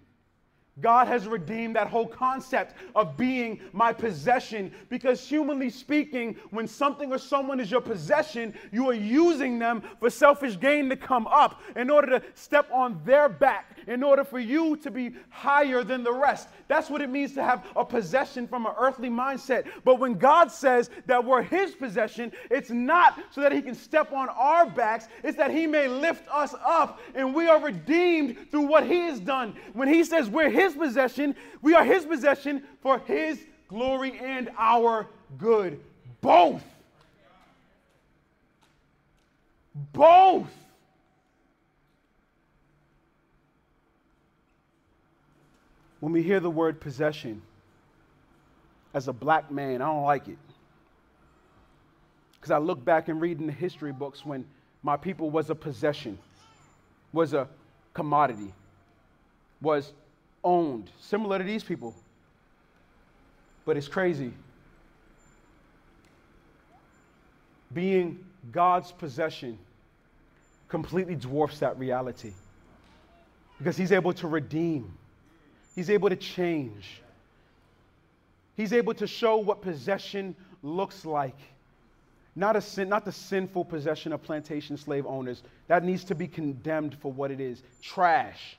[0.81, 7.11] God has redeemed that whole concept of being my possession because, humanly speaking, when something
[7.12, 11.61] or someone is your possession, you are using them for selfish gain to come up
[11.74, 16.03] in order to step on their back, in order for you to be higher than
[16.03, 16.49] the rest.
[16.68, 19.66] That's what it means to have a possession from an earthly mindset.
[19.85, 24.12] But when God says that we're His possession, it's not so that He can step
[24.12, 28.66] on our backs, it's that He may lift us up and we are redeemed through
[28.66, 29.55] what He has done.
[29.72, 35.07] When He says we're His possession, we are His possession for His glory and our
[35.38, 35.81] good.
[36.20, 36.62] Both.
[39.92, 40.51] Both.
[46.00, 47.42] When we hear the word possession,
[48.94, 50.38] as a black man, I don't like it.
[52.34, 54.44] Because I look back and read in the history books when
[54.82, 56.18] my people was a possession,
[57.12, 57.49] was a
[57.92, 58.53] commodity,
[59.61, 59.92] was
[60.44, 61.94] owned, similar to these people.
[63.64, 64.32] But it's crazy.
[67.74, 69.59] Being God's possession
[70.68, 72.32] completely dwarfs that reality
[73.59, 74.92] because he's able to redeem,
[75.77, 77.01] he's able to change,
[78.57, 81.39] he's able to show what possession looks like.
[82.39, 85.43] Not, a sin, not the sinful possession of plantation slave owners.
[85.68, 88.59] That needs to be condemned for what it is trash.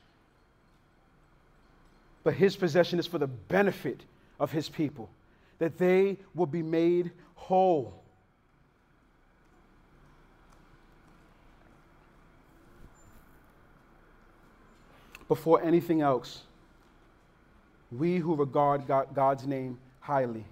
[2.24, 4.00] But his possession is for the benefit
[4.40, 5.08] of his people,
[5.60, 7.94] that they will be made whole.
[15.28, 16.40] before anything else,
[17.90, 20.44] we who regard God, God's name highly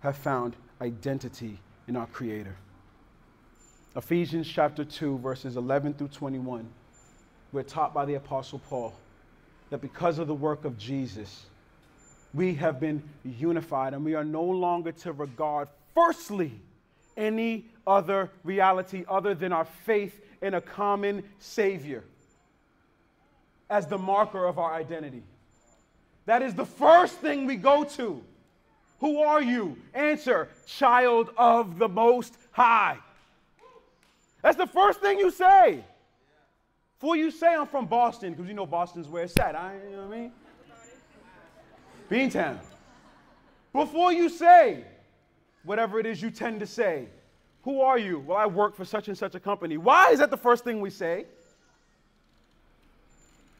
[0.00, 2.56] have found identity in our Creator.
[3.96, 6.68] Ephesians chapter 2, verses 11 through 21,
[7.52, 8.92] we're taught by the Apostle Paul
[9.70, 11.46] that because of the work of Jesus,
[12.34, 16.52] we have been unified and we are no longer to regard, firstly,
[17.16, 22.02] any other reality other than our faith in a common Savior
[23.70, 25.22] as the marker of our identity.
[26.26, 28.22] That is the first thing we go to.
[29.00, 29.76] Who are you?
[29.92, 32.98] Answer, child of the Most High.
[34.42, 35.84] That's the first thing you say.
[36.98, 39.54] Before you say I'm from Boston, because you know Boston's where it's at.
[39.54, 40.32] I, you know what I mean?
[42.10, 42.58] Beantown.
[43.72, 44.84] Before you say
[45.64, 47.06] whatever it is you tend to say,
[47.62, 48.20] who are you?
[48.20, 49.76] Well, I work for such and such a company.
[49.76, 51.24] Why is that the first thing we say?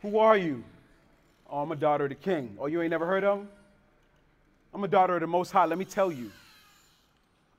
[0.02, 0.62] Who are you?
[1.50, 2.56] Oh, I'm a daughter of the king.
[2.58, 3.48] Oh, you ain't never heard of him?
[4.72, 5.66] I'm a daughter of the Most High.
[5.66, 6.32] Let me tell you.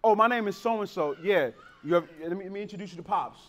[0.03, 1.15] Oh, my name is so and so.
[1.23, 1.51] Yeah,
[1.83, 3.39] you have, let, me, let me introduce you to Pops.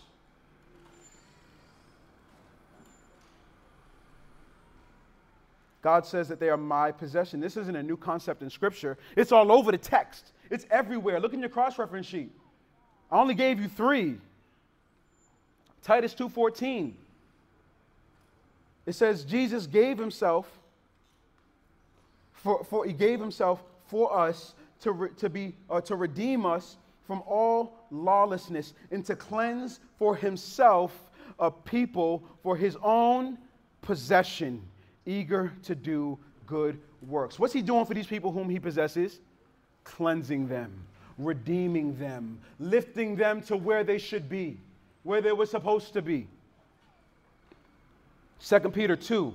[5.81, 7.39] God says that they are my possession.
[7.39, 8.97] This isn't a new concept in Scripture.
[9.15, 10.31] It's all over the text.
[10.49, 11.19] It's everywhere.
[11.19, 12.31] Look in your cross-reference sheet.
[13.11, 14.17] I only gave you three.
[15.83, 16.93] Titus 2:14.
[18.87, 20.49] It says Jesus gave himself
[22.31, 26.77] for, for he gave himself for us to, re, to be uh, to redeem us
[27.05, 30.93] from all lawlessness and to cleanse for himself
[31.39, 33.37] a people for his own
[33.81, 34.61] possession,
[35.05, 37.37] eager to do good works.
[37.37, 39.19] What's he doing for these people whom he possesses?
[39.83, 40.71] Cleansing them,
[41.17, 44.57] redeeming them, lifting them to where they should be,
[45.03, 46.27] where they were supposed to be.
[48.39, 49.33] 2 Peter 2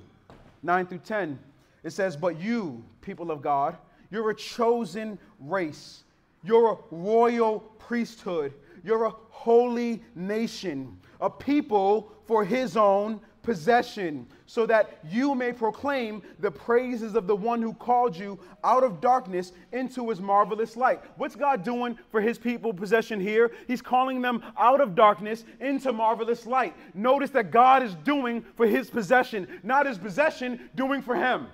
[0.65, 1.39] 9 through 10,
[1.83, 3.77] it says, But you, people of God,
[4.11, 6.05] you're a chosen race,
[6.45, 8.53] you're a royal priesthood,
[8.85, 16.23] you're a holy nation, a people for his own possession, so that you may proclaim
[16.39, 21.01] the praises of the one who called you out of darkness into his marvelous light.
[21.17, 23.51] What's God doing for his people possession here?
[23.67, 26.75] He's calling them out of darkness into marvelous light.
[26.95, 31.49] Notice that God is doing for his possession, not his possession doing for him.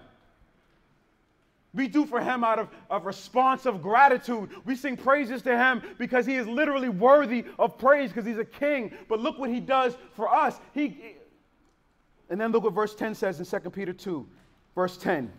[1.75, 4.51] We do for him out of, of response of gratitude.
[4.65, 8.45] We sing praises to him because he is literally worthy of praise because he's a
[8.45, 8.93] king.
[9.09, 10.59] But look what he does for us.
[10.73, 11.17] He,
[12.31, 14.27] and then look what verse 10 says in 2 Peter 2,
[14.75, 15.33] verse 10.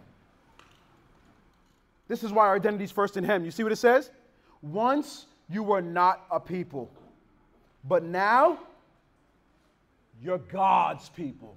[2.08, 3.46] This is why our identity is first in Him.
[3.46, 4.10] You see what it says?
[4.62, 6.90] Once you were not a people,
[7.88, 8.60] but now
[10.22, 11.56] you're God's people.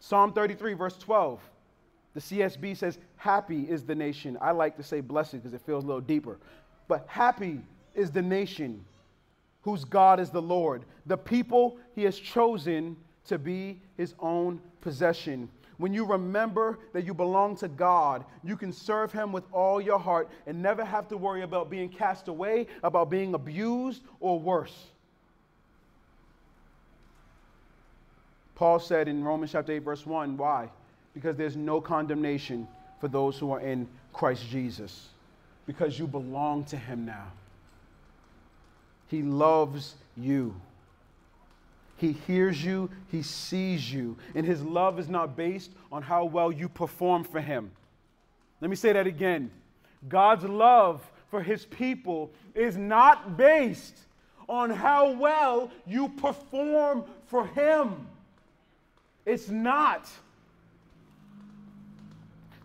[0.00, 1.40] Psalm 33, verse 12.
[2.14, 4.36] The CSB says, Happy is the nation.
[4.40, 6.38] I like to say blessed because it feels a little deeper.
[6.88, 7.60] But happy
[7.94, 8.84] is the nation
[9.62, 12.96] whose God is the Lord, the people he has chosen
[13.26, 15.48] to be his own possession.
[15.76, 19.98] When you remember that you belong to God, you can serve him with all your
[19.98, 24.88] heart and never have to worry about being cast away, about being abused, or worse.
[28.54, 30.68] Paul said in Romans chapter 8, verse 1, why?
[31.14, 32.68] Because there's no condemnation
[33.00, 35.08] for those who are in Christ Jesus,
[35.66, 37.28] because you belong to him now.
[39.10, 40.54] He loves you.
[41.96, 46.52] He hears you, He sees you, and His love is not based on how well
[46.52, 47.72] you perform for Him.
[48.60, 49.50] Let me say that again.
[50.08, 53.98] God's love for His people is not based
[54.48, 58.06] on how well you perform for Him.
[59.26, 60.08] It's not.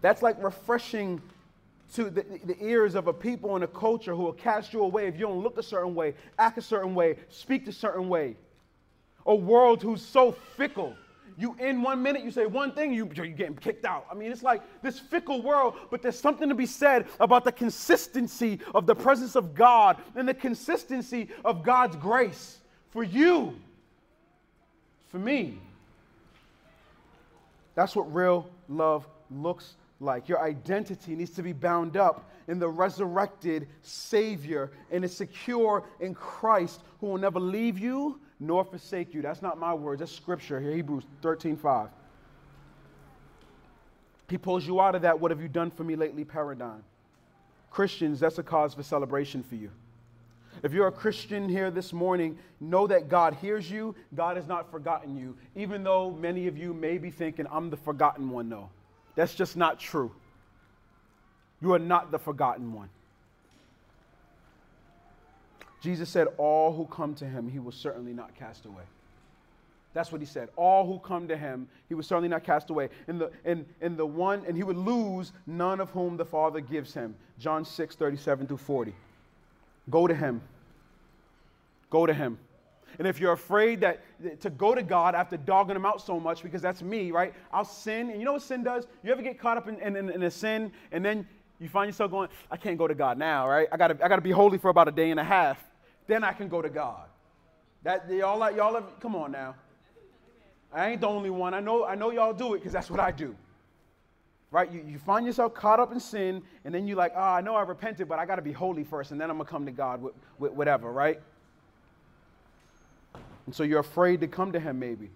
[0.01, 1.21] That's like refreshing
[1.95, 5.07] to the, the, ears of a people and a culture who will cast you away
[5.07, 8.35] if you don't look a certain way, act a certain way, speak a certain way.
[9.25, 10.95] A world who's so fickle.
[11.37, 14.05] You in one minute you say one thing, you, you're getting kicked out.
[14.11, 17.51] I mean, it's like this fickle world, but there's something to be said about the
[17.51, 22.59] consistency of the presence of God and the consistency of God's grace
[22.91, 23.55] for you,
[25.07, 25.57] for me.
[27.73, 30.27] That's what real love looks like.
[30.27, 36.13] Your identity needs to be bound up in the resurrected Savior and is secure in
[36.13, 39.21] Christ who will never leave you nor forsake you.
[39.21, 41.89] That's not my words, that's scripture here, Hebrews 13 5.
[44.29, 46.83] He pulls you out of that, what have you done for me lately paradigm.
[47.69, 49.69] Christians, that's a cause for celebration for you.
[50.63, 53.93] If you're a Christian here this morning, know that God hears you.
[54.15, 57.77] God has not forgotten you, even though many of you may be thinking, I'm the
[57.77, 58.69] forgotten one, though.
[59.15, 60.11] That's just not true.
[61.61, 62.89] You are not the forgotten one.
[65.81, 68.83] Jesus said, All who come to him, he will certainly not cast away.
[69.93, 70.49] That's what he said.
[70.57, 72.89] All who come to him, he will certainly not cast away.
[73.07, 76.59] And the, and, and the one, and he would lose none of whom the Father
[76.59, 77.15] gives him.
[77.39, 78.93] John 6, 37 through 40.
[79.89, 80.41] Go to him.
[81.89, 82.37] Go to him.
[82.99, 84.01] And if you're afraid that
[84.41, 87.33] to go to God after dogging him out so much, because that's me, right?
[87.51, 88.09] I'll sin.
[88.09, 88.87] And you know what sin does?
[89.03, 91.27] You ever get caught up in, in, in a sin and then
[91.59, 93.67] you find yourself going, I can't go to God now, right?
[93.71, 95.57] I gotta, I gotta be holy for about a day and a half
[96.07, 97.07] then I can go to God.
[97.83, 99.55] That y'all like y'all have, come on now.
[100.73, 101.53] I ain't the only one.
[101.53, 103.35] I know I know y'all do it because that's what I do.
[104.51, 104.71] Right?
[104.71, 107.55] You, you find yourself caught up in sin, and then you're like, oh, I know
[107.55, 109.71] I repented, but I got to be holy first, and then I'm to come to
[109.71, 111.19] God with, with whatever, right?
[113.45, 115.09] And so you're afraid to come to Him, maybe.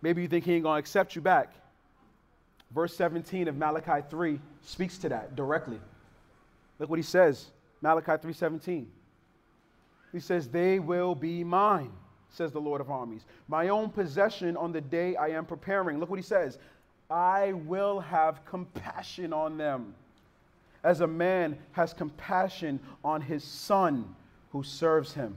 [0.00, 1.52] Maybe you think He ain't to accept you back.
[2.74, 5.78] Verse 17 of Malachi 3 speaks to that directly.
[6.78, 7.50] Look what He says
[7.82, 8.86] Malachi 3:17.
[10.12, 11.90] He says, They will be mine,
[12.30, 13.24] says the Lord of armies.
[13.48, 15.98] My own possession on the day I am preparing.
[15.98, 16.58] Look what he says
[17.10, 19.94] I will have compassion on them,
[20.84, 24.14] as a man has compassion on his son
[24.52, 25.36] who serves him.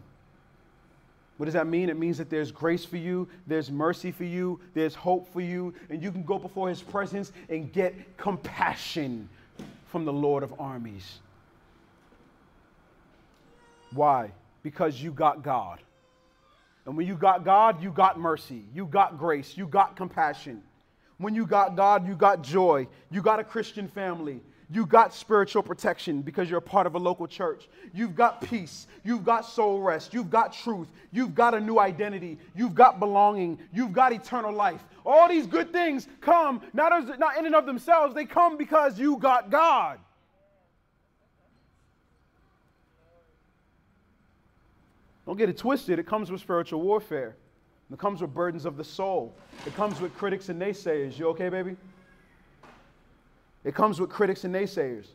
[1.37, 1.89] What does that mean?
[1.89, 5.73] It means that there's grace for you, there's mercy for you, there's hope for you,
[5.89, 9.27] and you can go before his presence and get compassion
[9.87, 11.19] from the Lord of armies.
[13.91, 14.31] Why?
[14.65, 15.79] because you got God.
[16.87, 20.63] And when you got God, you got mercy, you got grace, you got compassion.
[21.19, 24.41] When you got God, you got joy, you got a Christian family,
[24.71, 27.67] you got spiritual protection because you're a part of a local church.
[27.93, 28.87] You've got peace.
[29.03, 30.13] You've got soul rest.
[30.13, 30.87] You've got truth.
[31.11, 32.39] You've got a new identity.
[32.55, 33.59] You've got belonging.
[33.71, 34.83] You've got eternal life.
[35.05, 38.97] All these good things come not, as, not in and of themselves, they come because
[38.97, 39.99] you got God.
[45.25, 45.99] Don't get it twisted.
[45.99, 47.35] It comes with spiritual warfare.
[47.91, 49.35] It comes with burdens of the soul.
[49.65, 51.17] It comes with critics and naysayers.
[51.19, 51.75] You okay, baby?
[53.65, 55.07] It comes with critics and naysayers.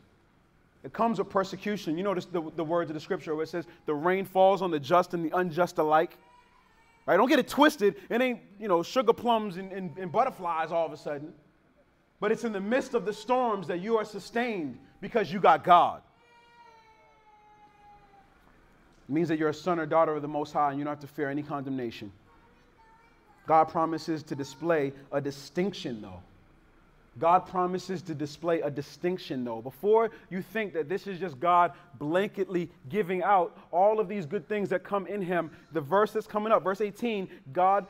[0.83, 1.97] It comes with persecution.
[1.97, 4.69] You notice the, the words of the scripture where it says, the rain falls on
[4.71, 6.17] the just and the unjust alike.
[7.05, 7.17] Right?
[7.17, 7.95] Don't get it twisted.
[8.09, 11.33] It ain't, you know, sugar plums and, and, and butterflies all of a sudden.
[12.19, 15.63] But it's in the midst of the storms that you are sustained because you got
[15.63, 16.01] God.
[19.07, 20.91] It means that you're a son or daughter of the Most High and you don't
[20.91, 22.11] have to fear any condemnation.
[23.47, 26.21] God promises to display a distinction, though.
[27.19, 29.61] God promises to display a distinction, though.
[29.61, 34.47] Before you think that this is just God blanketly giving out all of these good
[34.47, 37.85] things that come in Him, the verse that's coming up, verse 18, God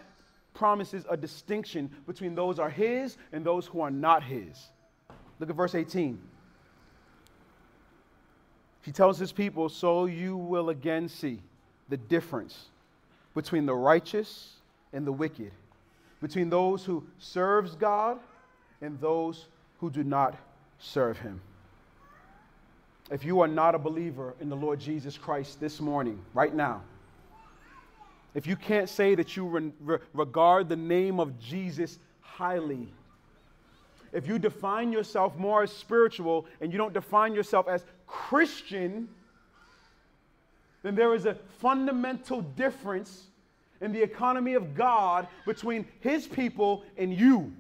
[0.54, 4.70] promises a distinction between those who are His and those who are not His.
[5.40, 6.20] Look at verse 18.
[8.84, 11.40] He tells his people, So you will again see
[11.90, 12.66] the difference
[13.36, 14.54] between the righteous
[14.92, 15.52] and the wicked,
[16.22, 18.20] between those who serves God
[18.82, 19.48] and those
[19.80, 20.36] who do not
[20.80, 21.42] serve him.
[23.12, 26.82] If you are not a believer in the Lord Jesus Christ this morning, right now,
[28.34, 32.88] if you can't say that you re- regard the name of Jesus highly,
[34.14, 39.10] if you define yourself more as spiritual and you don't define yourself as Christian,
[40.84, 43.24] then there is a fundamental difference
[43.82, 47.54] in the economy of God between His people and you.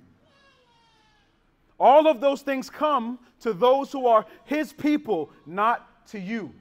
[1.81, 6.53] All of those things come to those who are His people, not to you.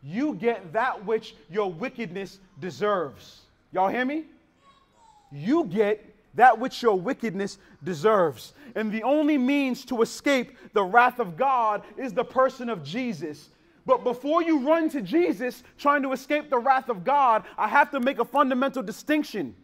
[0.00, 3.40] You get that which your wickedness deserves.
[3.72, 4.26] Y'all hear me?
[5.32, 8.52] You get that which your wickedness deserves.
[8.76, 13.48] And the only means to escape the wrath of God is the person of Jesus.
[13.84, 17.90] But before you run to Jesus trying to escape the wrath of God, I have
[17.90, 19.56] to make a fundamental distinction.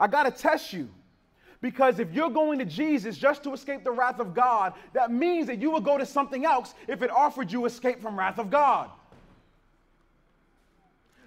[0.00, 0.88] I got to test you.
[1.62, 5.46] Because if you're going to Jesus just to escape the wrath of God, that means
[5.46, 8.50] that you will go to something else if it offered you escape from wrath of
[8.50, 8.90] God.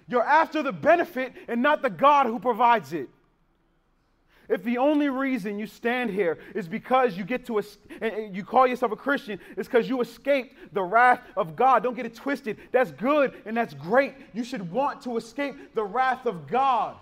[0.06, 3.08] You're after the benefit and not the God who provides it.
[4.48, 7.60] If the only reason you stand here is because you get to
[8.30, 11.82] you call yourself a Christian, is because you escaped the wrath of God.
[11.82, 12.58] Don't get it twisted.
[12.70, 14.14] That's good and that's great.
[14.34, 16.96] You should want to escape the wrath of God.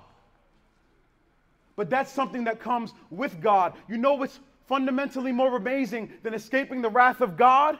[1.76, 3.74] But that's something that comes with God.
[3.88, 7.78] You know what's fundamentally more amazing than escaping the wrath of God?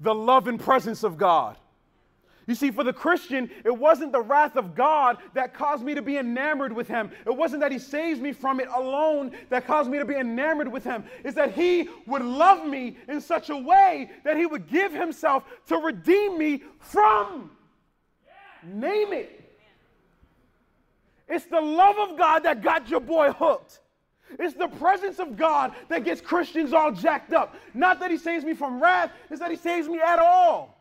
[0.00, 1.56] The love and presence of God.
[2.46, 6.02] You see, for the Christian, it wasn't the wrath of God that caused me to
[6.02, 7.10] be enamored with Him.
[7.26, 10.70] It wasn't that He saves me from it alone that caused me to be enamored
[10.70, 11.04] with Him.
[11.24, 15.44] It's that He would love me in such a way that He would give Himself
[15.66, 17.50] to redeem me from.
[18.62, 19.35] Name it.
[21.28, 23.80] It's the love of God that got your boy hooked.
[24.38, 27.54] It's the presence of God that gets Christians all jacked up.
[27.74, 30.76] Not that He saves me from wrath, it's that He saves me at all.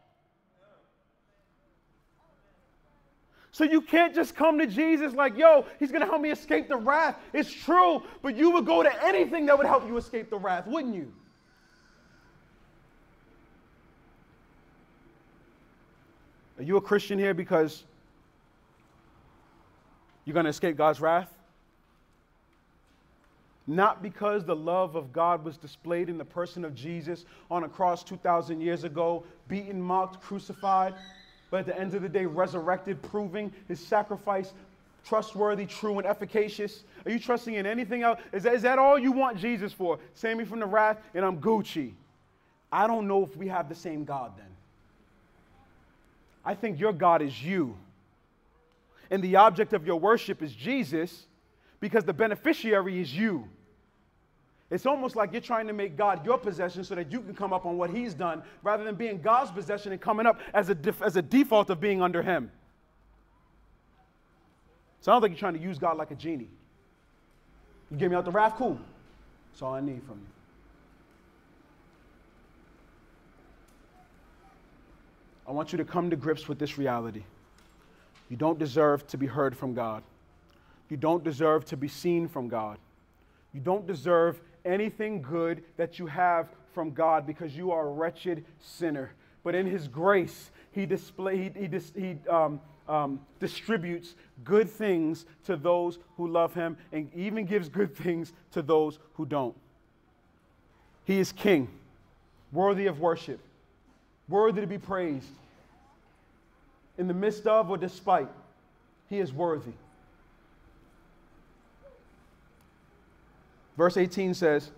[3.55, 6.67] So you can't just come to Jesus like, yo, he's going to help me escape
[6.67, 7.15] the wrath.
[7.31, 10.67] It's true, but you would go to anything that would help you escape the wrath,
[10.67, 11.13] wouldn't you?
[16.57, 17.85] Are you a Christian here because
[20.26, 21.32] you're going to escape God's wrath?
[23.67, 27.69] Not because the love of God was displayed in the person of Jesus on a
[27.69, 30.93] cross 2,000 years ago, beaten, mocked, crucified
[31.55, 34.53] but at the end of the day, resurrected, proving his sacrifice
[35.05, 36.84] trustworthy, true, and efficacious?
[37.05, 38.19] Are you trusting in anything else?
[38.34, 39.99] Is that, is that all you want Jesus for?
[40.15, 41.93] Save me from the wrath, and I'm Gucci.
[42.71, 44.47] I don't know if we have the same God then.
[46.43, 47.78] I think your God is you.
[49.10, 51.28] And the object of your worship is Jesus
[51.80, 53.47] because the beneficiary is you.
[54.72, 57.53] It's almost like you're trying to make God your possession so that you can come
[57.53, 60.76] up on what He's done rather than being God's possession and coming up as a,
[60.76, 62.51] def- as a default of being under Him.
[65.01, 66.49] Sounds like you're trying to use God like a genie.
[67.91, 68.80] You get me out the wrath, cool.
[69.51, 70.28] That's all I need from you.
[75.47, 77.24] I want you to come to grips with this reality.
[78.30, 80.03] You don't deserve to be heard from God.
[80.89, 82.78] You don't deserve to be seen from God.
[83.53, 88.43] You don't deserve anything good that you have from God because you are a wretched
[88.59, 89.11] sinner.
[89.43, 95.55] But in His grace, He, display, he, he, he um, um, distributes good things to
[95.55, 99.55] those who love Him and even gives good things to those who don't.
[101.05, 101.67] He is King,
[102.51, 103.39] worthy of worship,
[104.28, 105.30] worthy to be praised.
[106.97, 108.29] In the midst of or despite,
[109.09, 109.73] He is worthy.
[113.77, 114.71] Verse 18 says,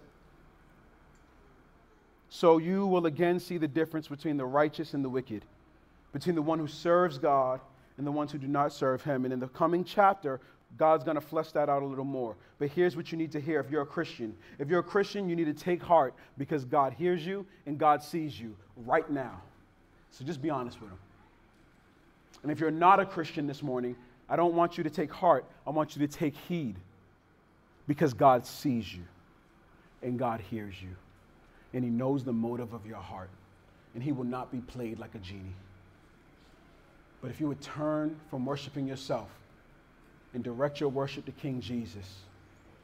[2.29, 5.45] So you will again see the difference between the righteous and the wicked,
[6.13, 7.59] between the one who serves God
[7.97, 9.25] and the ones who do not serve him.
[9.25, 10.39] And in the coming chapter,
[10.77, 12.35] God's going to flesh that out a little more.
[12.59, 14.35] But here's what you need to hear if you're a Christian.
[14.59, 18.03] If you're a Christian, you need to take heart because God hears you and God
[18.03, 18.55] sees you
[18.85, 19.41] right now.
[20.11, 20.97] So just be honest with Him.
[22.47, 23.93] And if you're not a Christian this morning,
[24.29, 26.77] I don't want you to take heart, I want you to take heed
[27.89, 29.03] because God sees you
[30.01, 30.95] and God hears you
[31.73, 33.29] and He knows the motive of your heart
[33.93, 35.57] and He will not be played like a genie.
[37.21, 39.27] But if you would turn from worshiping yourself
[40.33, 42.19] and direct your worship to King Jesus,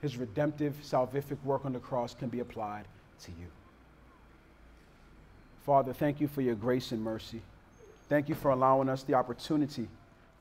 [0.02, 2.84] His redemptive, salvific work on the cross can be applied
[3.24, 3.48] to you.
[5.66, 7.42] Father, thank you for your grace and mercy.
[8.10, 9.88] Thank you for allowing us the opportunity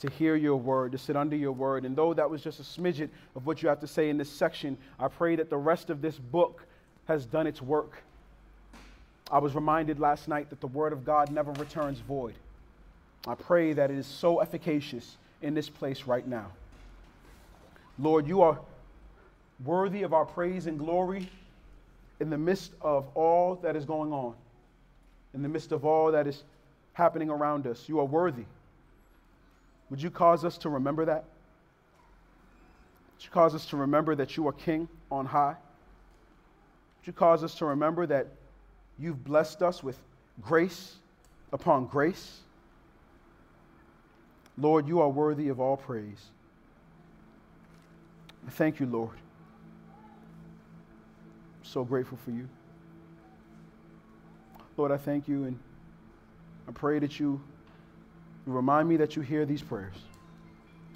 [0.00, 1.84] to hear your word, to sit under your word.
[1.84, 4.28] And though that was just a smidget of what you have to say in this
[4.28, 6.66] section, I pray that the rest of this book
[7.06, 8.02] has done its work.
[9.30, 12.34] I was reminded last night that the word of God never returns void.
[13.26, 16.50] I pray that it is so efficacious in this place right now.
[17.98, 18.58] Lord, you are
[19.64, 21.28] worthy of our praise and glory
[22.18, 24.34] in the midst of all that is going on,
[25.34, 26.42] in the midst of all that is
[26.92, 27.88] happening around us.
[27.88, 28.44] You are worthy.
[29.90, 31.24] Would you cause us to remember that?
[33.16, 35.56] Would you cause us to remember that you are King on high?
[37.00, 38.28] Would you cause us to remember that
[38.98, 39.98] you've blessed us with
[40.40, 40.96] grace
[41.52, 42.40] upon grace?
[44.58, 46.22] Lord, you are worthy of all praise.
[48.46, 49.16] I thank you, Lord.
[51.60, 52.48] I'm so grateful for you.
[54.76, 55.58] Lord, I thank you and
[56.68, 57.40] I pray that you
[58.46, 59.94] Remind me that you hear these prayers.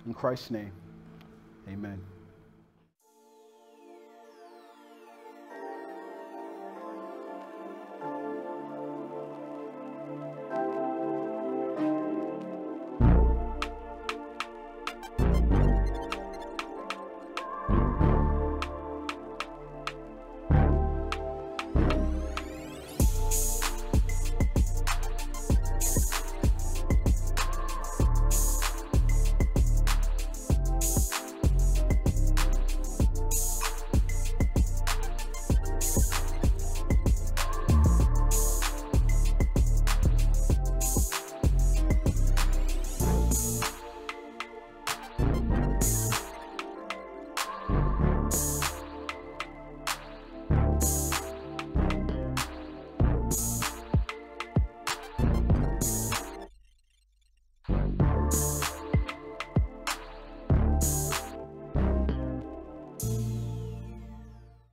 [0.04, 0.72] In Christ's name,
[1.68, 2.00] amen.